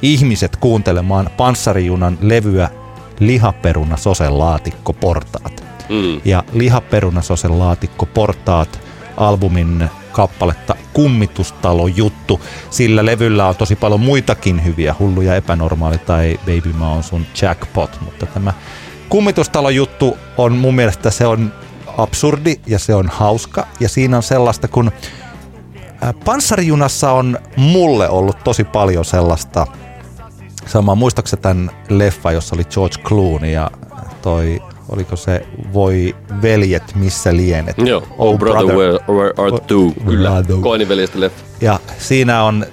[0.02, 2.70] ihmiset kuuntelemaan panssarijunan levyä
[3.20, 3.96] Lihaperuna
[4.28, 5.65] laatikko portaat.
[5.88, 6.20] Mm.
[6.24, 8.80] Ja Lihaperuna laatikko portaat
[9.16, 12.40] albumin kappaletta Kummitustalo juttu.
[12.70, 18.00] Sillä levyllä on tosi paljon muitakin hyviä, Hulluja epänormaali tai Baby mä on sun jackpot,
[18.00, 18.52] mutta tämä
[19.08, 21.52] Kummitustalo juttu on mun mielestä se on
[21.96, 24.92] absurdi ja se on hauska ja siinä on sellaista, kun
[26.24, 29.66] Panssarijunassa on mulle ollut tosi paljon sellaista
[30.66, 33.70] Sama, muistaakseni tämän leffa, jossa oli George Clooney ja
[34.22, 37.78] toi, oliko se Voi veljet, missä lienet?
[37.78, 41.44] Joo, Oh, oh Brother, brother Where, where Art Thou, kyllä, Koiniveljestä leffa.
[41.60, 42.66] Ja siinä on,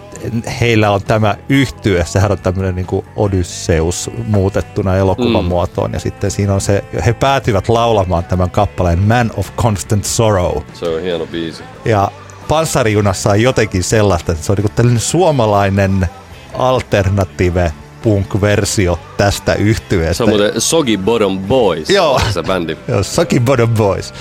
[0.62, 5.48] heillä on tämä yhtye, sehän on tämmöinen niin Odysseus muutettuna elokuvan mm.
[5.50, 10.58] muotoon, ja sitten siinä on se, he päätyvät laulamaan tämän kappaleen Man of Constant Sorrow.
[10.74, 11.64] Se on hieno biisi.
[11.86, 12.12] Ja
[12.48, 16.08] Panssarijunassa on jotenkin sellaista, että se on niin tällainen suomalainen
[16.54, 17.74] alternative
[18.04, 20.14] punk-versio tästä yhtyeestä.
[20.14, 22.22] Se on muuten Soggy Bottom Boys, Joo.
[22.32, 22.78] se bändi.
[22.88, 24.14] Joo, Soggy Bottom Boys.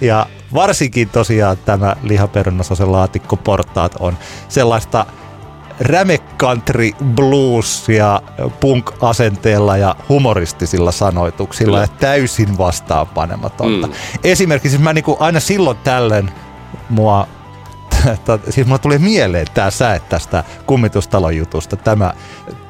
[0.00, 4.18] Ja varsinkin tosiaan tämä lihaperunasosen laatikkoportaat on
[4.48, 5.06] sellaista
[5.80, 8.22] räme country blues ja
[8.60, 11.84] punk-asenteella ja humoristisilla sanoituksilla Kyllä.
[11.84, 13.86] ja täysin vastaanpanematonta.
[13.86, 13.92] Mm.
[14.24, 16.30] Esimerkiksi mä niinku aina silloin tällöin
[16.88, 17.28] mua
[18.14, 21.76] että siis mulle tuli mieleen tämä säe tästä kummitustalon jutusta.
[21.76, 22.12] Tämä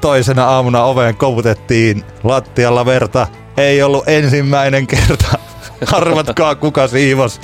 [0.01, 3.27] toisena aamuna oveen kovutettiin lattialla verta.
[3.57, 5.39] Ei ollut ensimmäinen kerta.
[5.93, 7.41] Arvatkaa kuka siivos.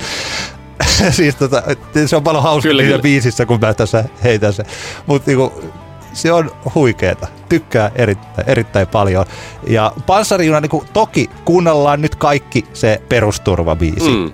[1.11, 1.63] siis tota,
[2.07, 4.65] se on paljon hauska kyllä, biisissä, kun mä tässä heitän se.
[5.07, 5.63] Mutta niinku,
[6.13, 7.27] se on huikeeta.
[7.49, 9.27] Tykkää erittäin, erittäin paljon.
[9.67, 14.11] Ja Panssariuna, niin toki kuunnellaan nyt kaikki se perusturvabiisi.
[14.11, 14.33] Mm.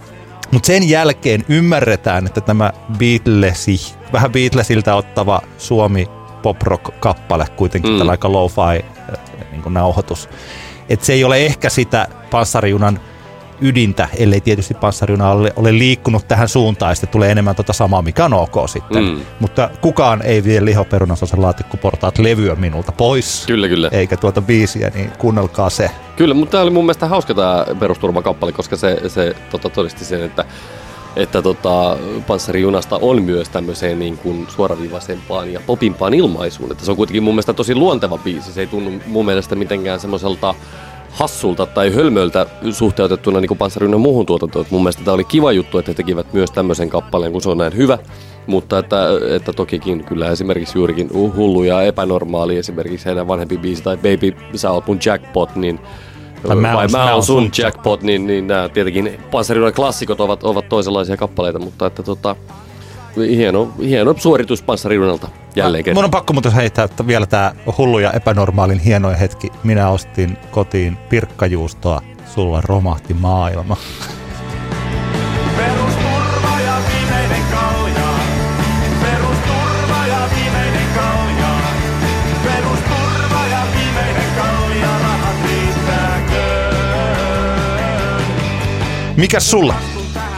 [0.51, 6.07] Mutta sen jälkeen ymmärretään, että tämä Beatlesi, vähän Beatlesiltä ottava Suomi
[6.43, 7.99] pop rock kappale kuitenkin, mm.
[7.99, 9.21] tällä aika lo-fi äh,
[9.51, 10.29] niin nauhoitus,
[10.89, 13.01] että se ei ole ehkä sitä panssarijunan
[13.61, 18.03] ydintä, ellei tietysti panssarjuna ole, ole liikkunut tähän suuntaan, ja sitten tulee enemmän tota samaa,
[18.03, 19.05] mikä on ok sitten.
[19.05, 19.21] Mm.
[19.41, 23.45] Mutta kukaan ei vie lihoperunasosen laatikkoportaat levyä minulta pois.
[23.47, 23.89] Kyllä, kyllä.
[23.93, 25.91] Eikä tuota biisiä, niin kuunnelkaa se.
[26.17, 30.23] Kyllä, mutta tämä oli mun mielestä hauska tämä perusturvakappale, koska se, se tota, todisti sen,
[30.23, 30.45] että
[31.17, 31.97] että tota,
[32.27, 36.73] panssarijunasta on myös tämmöiseen niin kuin suoraviivaisempaan ja popimpaan ilmaisuun.
[36.73, 38.53] Että se on kuitenkin mun mielestä tosi luonteva biisi.
[38.53, 40.55] Se ei tunnu mun mielestä mitenkään semmoiselta
[41.11, 44.67] hassulta tai hölmöltä suhteutettuna niin Panssarinen muuhun tuotantoon.
[44.71, 47.59] Mun mielestä tämä oli kiva juttu, että he tekivät myös tämmöisen kappaleen, kun se on
[47.59, 47.99] näin hyvä.
[48.47, 49.07] Mutta että,
[49.37, 54.71] että tokikin kyllä esimerkiksi juurikin hullu ja epänormaali esimerkiksi heidän vanhempi biisi tai Baby, sä
[54.71, 55.81] oot mun jackpot, niin
[56.47, 60.69] tai mä, vai mä oon sun jackpot, niin, niin nämä tietenkin Panssarinen klassikot ovat, ovat
[60.69, 62.37] toisenlaisia kappaleita, mutta että tota,
[63.17, 65.97] hieno, hieno suoritus Panssariunalta jälleen kerran.
[65.97, 69.53] Mun on pakko muuten heittää että vielä tämä hullu ja epänormaalin hienoin hetki.
[69.65, 72.03] Minä ostin kotiin pirkkajuustoa,
[72.35, 73.77] sulla romahti maailma.
[89.17, 89.75] Mikä sulla?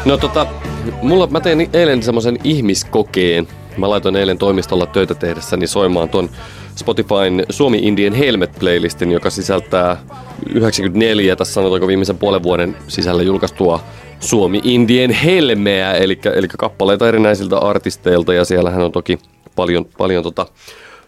[0.05, 0.47] No tota,
[1.03, 3.49] mulla, mä tein eilen semmoisen ihmiskokeen.
[3.77, 6.31] Mä laitoin eilen toimistolla töitä tehdessäni soimaan tuon
[6.77, 9.97] Spotifyn Suomi Indien Helmet-playlistin, joka sisältää
[10.55, 13.81] 94, tässä sanotaanko viimeisen puolen vuoden sisällä julkaistua
[14.21, 19.19] Suomi Indien Helmeä, eli, eli kappaleita erinäisiltä artisteilta, ja siellähän on toki
[19.57, 20.47] paljon, paljon tota,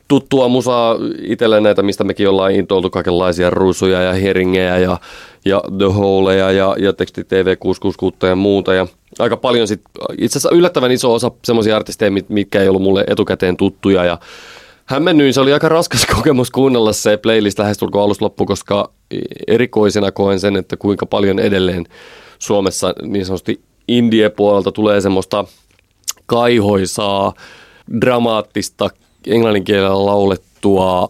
[0.09, 4.99] tuttua musaa itselle näitä, mistä mekin ollaan intoiltu kaikenlaisia ruusuja ja heringejä ja,
[5.45, 8.75] ja The Holeja ja, ja teksti TV 666 ja muuta.
[8.75, 8.87] Ja
[9.19, 9.81] aika paljon sit,
[10.19, 14.19] itse asiassa yllättävän iso osa semmoisia artisteja, mitkä ei ollut mulle etukäteen tuttuja ja
[14.85, 15.35] hämmennyin.
[15.35, 18.91] Se oli aika raskas kokemus kuunnella se playlist lähestulkoon alusta loppu, koska
[19.47, 21.85] erikoisena koen sen, että kuinka paljon edelleen
[22.39, 25.45] Suomessa niin sanotusti indie-puolelta tulee semmoista
[26.27, 27.33] kaihoisaa,
[28.01, 28.91] dramaattista
[29.27, 31.09] englannin kielellä laulettua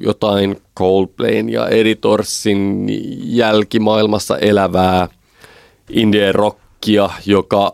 [0.00, 2.86] jotain Coldplayn ja Editorsin
[3.24, 5.08] jälkimaailmassa elävää
[5.90, 6.32] indie
[6.76, 7.72] rockia, joka,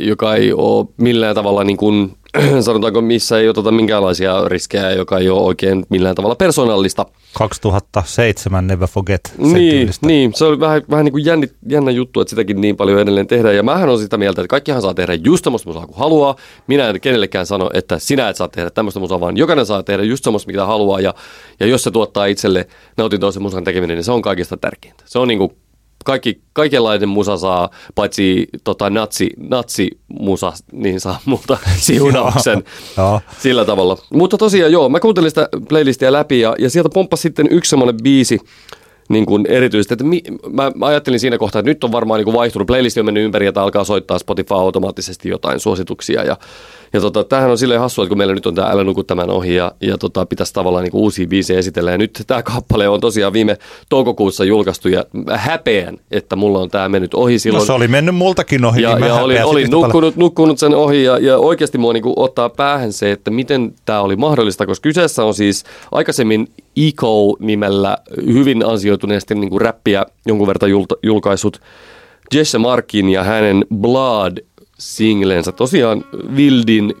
[0.00, 2.16] joka ei ole millään tavalla niin kuin
[2.60, 7.06] sanotaanko missä ei oteta minkäänlaisia riskejä, joka ei ole oikein millään tavalla persoonallista.
[7.32, 9.34] 2007 Never Forget.
[9.38, 13.00] Niin, niin, se oli vähän, vähän niin kuin jänni, jännä juttu, että sitäkin niin paljon
[13.00, 13.56] edelleen tehdään.
[13.56, 16.36] Ja mähän on sitä mieltä, että kaikkihan saa tehdä just semmoista musaa kuin haluaa.
[16.66, 20.02] Minä en kenellekään sano, että sinä et saa tehdä tämmöistä musaa, vaan jokainen saa tehdä
[20.02, 21.00] just semmoista, mitä haluaa.
[21.00, 21.14] Ja,
[21.60, 25.04] ja jos se tuottaa itselle nautintoa sen musan tekeminen, niin se on kaikista tärkeintä.
[25.06, 25.56] Se on niin kuin
[26.06, 32.64] kaikki, kaikenlainen musa saa, paitsi tota, natsi, natsi musa, niin saa multa siunauksen
[33.38, 33.98] sillä tavalla.
[34.12, 37.96] Mutta tosiaan joo, mä kuuntelin sitä playlistia läpi ja, ja sieltä pomppasi sitten yksi semmoinen
[38.02, 38.38] biisi,
[39.08, 42.24] niin kuin erityisesti, että mi, mä, mä, ajattelin siinä kohtaa, että nyt on varmaan niin
[42.24, 46.36] kuin vaihtunut, playlisti on mennyt ympäri, että alkaa soittaa Spotify automaattisesti jotain suosituksia ja
[46.92, 49.30] ja tota, tämähän on silleen hassua, että kun meillä nyt on tämä Älä nuku tämän
[49.30, 51.90] ohi ja, ja tota, pitäisi tavallaan niin uusia biisejä esitellä.
[51.90, 56.88] Ja nyt tämä kappale on tosiaan viime toukokuussa julkaistu ja häpeän, että mulla on tämä
[56.88, 57.60] mennyt ohi silloin.
[57.60, 58.82] No se oli mennyt multakin ohi.
[58.82, 62.48] Ja, niin ja olin, olin nukkunut, nukkunut sen ohi ja, ja oikeasti mua niin ottaa
[62.48, 68.64] päähän se, että miten tämä oli mahdollista, koska kyseessä on siis aikaisemmin Eco-nimellä hyvin
[68.96, 70.70] ansioituneesti niin kuin räppiä jonkun verran
[71.02, 71.60] julkaisut
[72.34, 74.38] Jesse Markin ja hänen Blood
[74.78, 75.52] singlensä.
[75.52, 76.04] Tosiaan
[76.36, 76.94] Vildin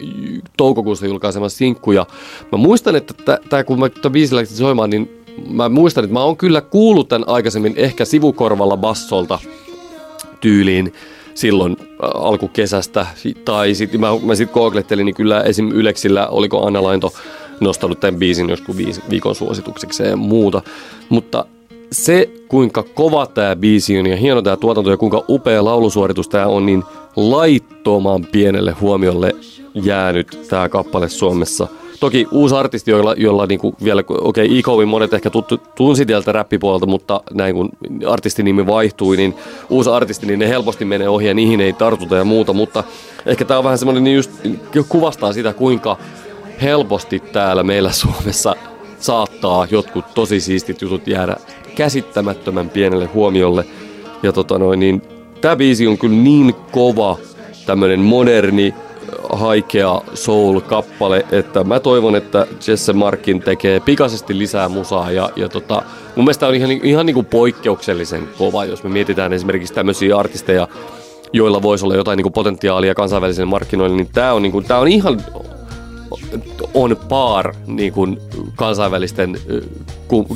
[0.56, 2.06] toukokuussa julkaisema sinkku ja
[2.52, 6.22] mä muistan, että tämä kun mä tämän biisin läksin soimaan, niin mä muistan, että mä
[6.22, 9.38] oon kyllä kuullut tämän aikaisemmin ehkä sivukorvalla bassolta
[10.40, 10.92] tyyliin
[11.34, 11.76] silloin
[12.14, 13.06] alkukesästä.
[13.44, 15.68] Tai sitten mä, mä sitten googlettelin, niin kyllä esim.
[15.68, 17.12] Yleksillä oliko Anna Lainto
[17.60, 18.76] nostanut tämän biisin joskus
[19.10, 20.62] viikon suositukseksi ja muuta.
[21.08, 21.44] Mutta
[21.92, 26.46] se, kuinka kova tämä biisi on ja hieno tämä tuotanto ja kuinka upea laulusuoritus tämä
[26.46, 26.82] on, niin
[27.16, 29.36] laittoman pienelle huomiolle
[29.74, 31.68] jäänyt tämä kappale Suomessa.
[32.00, 36.32] Toki uusi artisti, jolla, jolla niinku vielä, okei, okay, Ikoin monet ehkä tuttu, tunsi sieltä
[36.32, 37.68] räppipuolelta, mutta näin kun
[38.08, 39.34] artistinimi vaihtui, niin
[39.70, 42.84] uusi artisti, niin ne helposti menee ohi ja niihin ei tartuta ja muuta, mutta
[43.26, 44.30] ehkä tämä on vähän semmoinen, niin just
[44.88, 45.96] kuvastaa sitä, kuinka
[46.62, 48.54] helposti täällä meillä Suomessa
[48.98, 51.36] saattaa jotkut tosi siistit jutut jäädä
[51.76, 53.64] käsittämättömän pienelle huomiolle.
[54.22, 55.02] Ja tota noin, niin
[55.40, 57.18] tämä biisi on kyllä niin kova,
[57.66, 58.74] tämmöinen moderni,
[59.32, 65.82] haikea soul-kappale, että mä toivon, että Jesse Markin tekee pikaisesti lisää musaa ja, ja tota,
[66.16, 70.68] mun mielestä on ihan, ihan niin kuin poikkeuksellisen kova, jos me mietitään esimerkiksi tämmöisiä artisteja,
[71.32, 74.78] joilla voisi olla jotain niin kuin potentiaalia kansainvälisille markkinoille, niin tämä on, niin kuin, tää
[74.78, 75.20] on ihan
[76.76, 78.18] on par niin kuin
[78.56, 79.38] kansainvälisten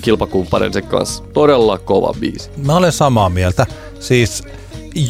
[0.03, 1.23] kilpakumppaneiden kanssa.
[1.33, 2.51] Todella kova biisi.
[2.57, 3.67] Mä olen samaa mieltä.
[4.01, 4.43] Siis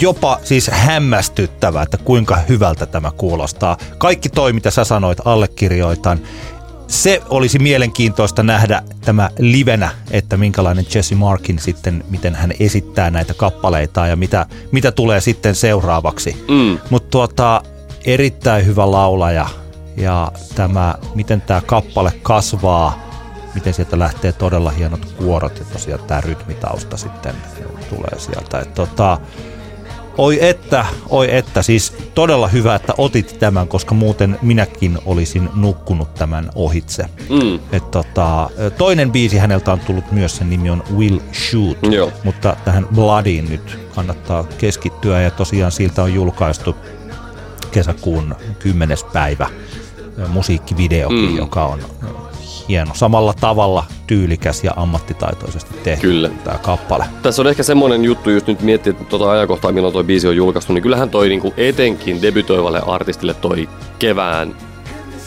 [0.01, 3.77] jopa siis hämmästyttävää, että kuinka hyvältä tämä kuulostaa.
[3.99, 6.19] Kaikki toi, mitä sä sanoit, allekirjoitan.
[6.87, 13.35] Se olisi mielenkiintoista nähdä tämä livenä, että minkälainen Jesse Markin sitten, miten hän esittää näitä
[13.35, 16.45] kappaleita ja mitä, mitä tulee sitten seuraavaksi.
[16.49, 16.79] Mm.
[16.91, 17.63] Mutta tuota,
[18.05, 19.49] erittäin hyvä laulaja
[19.97, 22.99] ja tämä, miten tämä kappale kasvaa,
[23.55, 27.35] miten sieltä lähtee todella hienot kuorot ja tosiaan tämä rytmitausta sitten
[27.91, 28.59] tulee sieltä.
[28.59, 29.19] Et tota,
[30.19, 36.15] oi että, oi että, siis todella hyvä, että otit tämän, koska muuten minäkin olisin nukkunut
[36.15, 37.05] tämän ohitse.
[37.29, 37.59] Mm.
[37.73, 42.13] Et tota, toinen biisi häneltä on tullut myös, sen nimi on Will Shoot, Joo.
[42.25, 46.77] mutta tähän Bloodiin nyt kannattaa keskittyä ja tosiaan siltä on julkaistu
[47.71, 48.99] kesäkuun 10.
[49.13, 49.49] päivä
[50.29, 51.37] musiikkivideokin, mm.
[51.37, 51.81] joka on
[52.69, 52.95] hieno.
[52.95, 56.31] Samalla tavalla tyylikäs ja ammattitaitoisesti tehty Kyllä.
[56.45, 57.05] tämä kappale.
[57.23, 60.37] Tässä on ehkä semmoinen juttu, just nyt miettii, että tuota ajankohtaa, milloin tuo biisi on
[60.37, 63.69] julkaistu, niin kyllähän toi niinku etenkin debytoivalle artistille toi
[63.99, 64.55] kevään,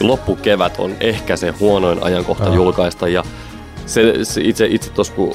[0.00, 2.54] loppukevät on ehkä se huonoin ajankohta no.
[2.54, 3.24] julkaista ja
[3.86, 5.32] se, se itse, itse tuossa kun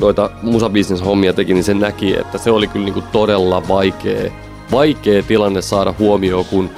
[0.00, 4.30] noita musabisnes hommia teki, niin se näki, että se oli kyllä niinku todella vaikea,
[4.72, 6.70] vaikea tilanne saada huomioon, kun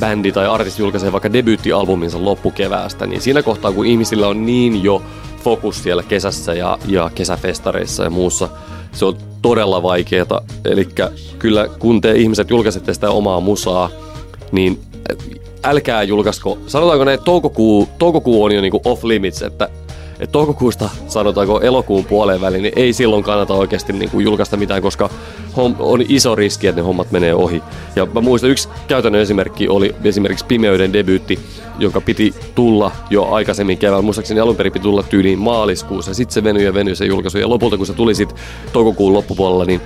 [0.00, 5.02] bändi tai artisti julkaisee vaikka debyyttialbuminsa loppukeväästä, niin siinä kohtaa, kun ihmisillä on niin jo
[5.44, 8.48] fokus siellä kesässä ja, ja kesäfestareissa ja muussa,
[8.92, 10.40] se on todella vaikeaa.
[10.64, 10.88] Eli
[11.38, 13.90] kyllä kun te ihmiset julkaisette sitä omaa musaa,
[14.52, 14.80] niin
[15.64, 19.68] älkää julkaisko, sanotaanko näin, toukokuu, toukokuu on jo niinku off limits, että
[20.20, 24.82] että toukokuusta sanotaanko elokuun puoleen väliin, niin ei silloin kannata oikeasti niin kuin julkaista mitään,
[24.82, 25.10] koska
[25.78, 27.62] on iso riski, että ne hommat menee ohi.
[27.96, 31.38] Ja mä muistan, yksi käytännön esimerkki oli esimerkiksi Pimeyden debyytti,
[31.78, 34.02] jonka piti tulla jo aikaisemmin keväällä.
[34.02, 36.14] Muistaakseni alun perin piti tulla tyyliin maaliskuussa.
[36.14, 37.38] Sitten se venyi ja venyi se julkaisu.
[37.38, 38.38] Ja lopulta, kun se tuli sitten
[38.72, 39.80] toukokuun loppupuolella, niin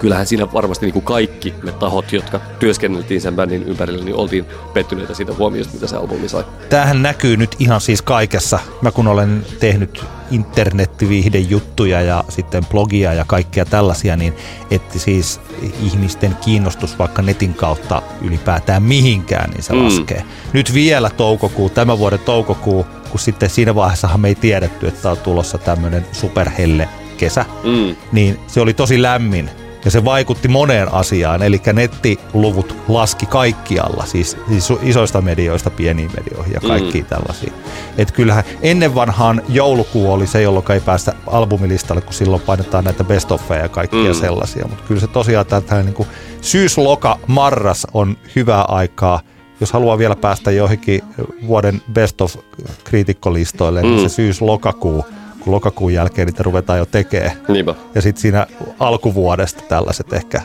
[0.00, 4.46] kyllähän siinä varmasti niin kuin kaikki me tahot, jotka työskenneltiin sen bändin ympärillä, niin oltiin
[4.74, 6.44] pettyneitä siitä huomiosta, mitä se albumi sai.
[6.68, 8.58] Tämähän näkyy nyt ihan siis kaikessa.
[8.82, 14.34] Mä kun olen tehnyt internettiviihdejuttuja ja sitten blogia ja kaikkea tällaisia, niin
[14.70, 15.40] että siis
[15.82, 19.84] ihmisten kiinnostus vaikka netin kautta ylipäätään mihinkään, niin se mm.
[19.84, 20.24] laskee.
[20.52, 25.18] Nyt vielä toukokuu, tämän vuoden toukokuu, kun sitten siinä vaiheessahan me ei tiedetty, että on
[25.18, 26.88] tulossa tämmöinen superhelle
[27.18, 27.96] kesä, mm.
[28.12, 29.50] niin se oli tosi lämmin
[29.84, 36.52] ja se vaikutti moneen asiaan, eli nettiluvut laski kaikkialla, siis, siis isoista medioista pieniin medioihin
[36.52, 37.08] ja kaikkiin mm.
[37.08, 37.52] tällaisiin.
[37.98, 43.04] Että kyllähän ennen vanhaan joulukuu oli se, jolloin ei päästä albumilistalle, kun silloin painetaan näitä
[43.04, 44.20] best offeja ja kaikkia mm.
[44.20, 44.66] sellaisia.
[44.68, 46.06] Mutta kyllä se tosiaan tämä niin
[46.40, 49.20] syys, loka, marras on hyvää aikaa.
[49.60, 51.02] Jos haluaa vielä päästä joihinkin
[51.46, 52.36] vuoden best of
[52.84, 53.88] kriitikkolistoille, mm.
[53.88, 55.04] niin se syys, lokakuu
[55.40, 57.32] kun lokakuun jälkeen niitä ruvetaan jo tekemään.
[57.48, 57.74] Niinpä.
[57.94, 58.46] Ja sitten siinä
[58.78, 60.42] alkuvuodesta tällaiset ehkä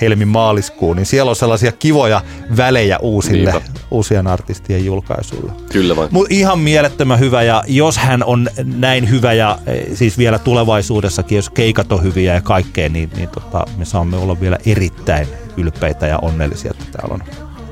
[0.00, 2.20] helmi-maaliskuun, niin siellä on sellaisia kivoja
[2.56, 3.68] välejä uusille, Niinpä.
[3.90, 5.52] uusien artistien julkaisuille.
[5.72, 6.08] Kyllä vain.
[6.12, 11.36] Mut ihan mielettömän hyvä ja jos hän on näin hyvä ja e, siis vielä tulevaisuudessakin,
[11.36, 15.26] jos keikat on hyviä ja kaikkea, niin, niin tota, me saamme olla vielä erittäin
[15.56, 17.22] ylpeitä ja onnellisia, että täällä on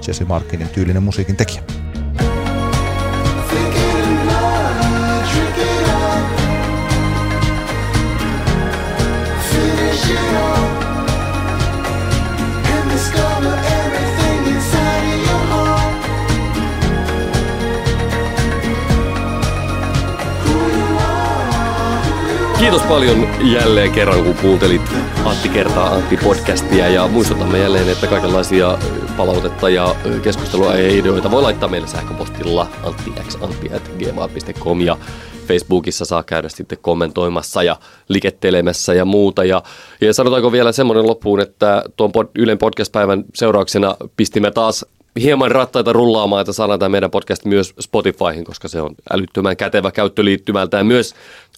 [0.06, 1.62] Jesse Markinin tyylinen musiikin tekijä.
[22.74, 24.82] Kiitos paljon jälleen kerran, kun kuuntelit
[25.24, 28.78] Antti kertaa Antti podcastia ja muistutamme jälleen, että kaikenlaisia
[29.16, 34.96] palautetta ja keskustelua ja ideoita voi laittaa meille sähköpostilla anttixantti.gmail.com ja
[35.46, 37.76] Facebookissa saa käydä sitten kommentoimassa ja
[38.08, 39.44] likettelemässä ja muuta.
[39.44, 39.62] Ja,
[40.00, 44.86] ja sanotaanko vielä semmoinen loppuun, että tuon pod, Ylen podcast-päivän seurauksena pistimme taas
[45.20, 49.90] hieman rattaita rullaamaan, että saadaan tämä meidän podcast myös Spotifyhin, koska se on älyttömän kätevä
[49.90, 51.14] käyttöliittymältä ja myös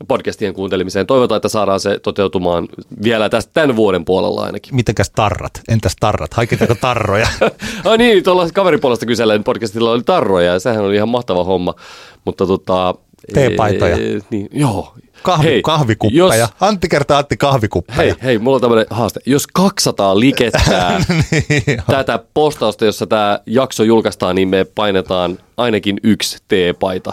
[0.08, 1.06] podcastien kuuntelemiseen.
[1.06, 2.68] Toivotaan, että saadaan se toteutumaan
[3.02, 4.74] vielä tästä tämän vuoden puolella ainakin.
[4.74, 5.60] Mitenkäs tarrat?
[5.68, 6.34] Entäs tarrat?
[6.34, 7.28] Haikitaanko tarroja?
[7.84, 11.74] Ai niin, tuolla kaveripuolesta kysellen podcastilla oli tarroja ja sehän oli ihan mahtava homma.
[12.24, 12.94] Mutta tota,
[13.34, 13.96] Teepaitoja.
[13.96, 14.94] Ee, niin, joo.
[15.22, 16.36] Kahvi, hei, kahvikuppeja.
[16.36, 17.96] Jos, Antti kertaa Antti kahvikuppeja.
[17.96, 19.20] Hei, hei, mulla on tämmöinen haaste.
[19.26, 20.98] Jos 200 likettää
[21.30, 27.12] niin, tätä postausta, jossa tämä jakso julkaistaan, niin me painetaan ainakin yksi teepaita.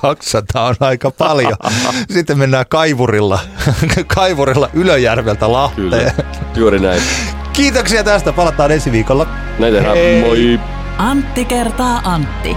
[0.00, 1.56] 200 on aika paljon.
[2.14, 3.38] Sitten mennään kaivurilla,
[4.06, 5.90] kaivurilla Ylöjärveltä Lahteen.
[5.90, 6.12] Kyllä,
[6.54, 7.02] juuri näin.
[7.52, 8.32] Kiitoksia tästä.
[8.32, 9.26] Palataan ensi viikolla.
[9.58, 9.98] Näin tehdään.
[10.26, 10.60] Moi.
[10.98, 12.56] Antti kertaa Antti.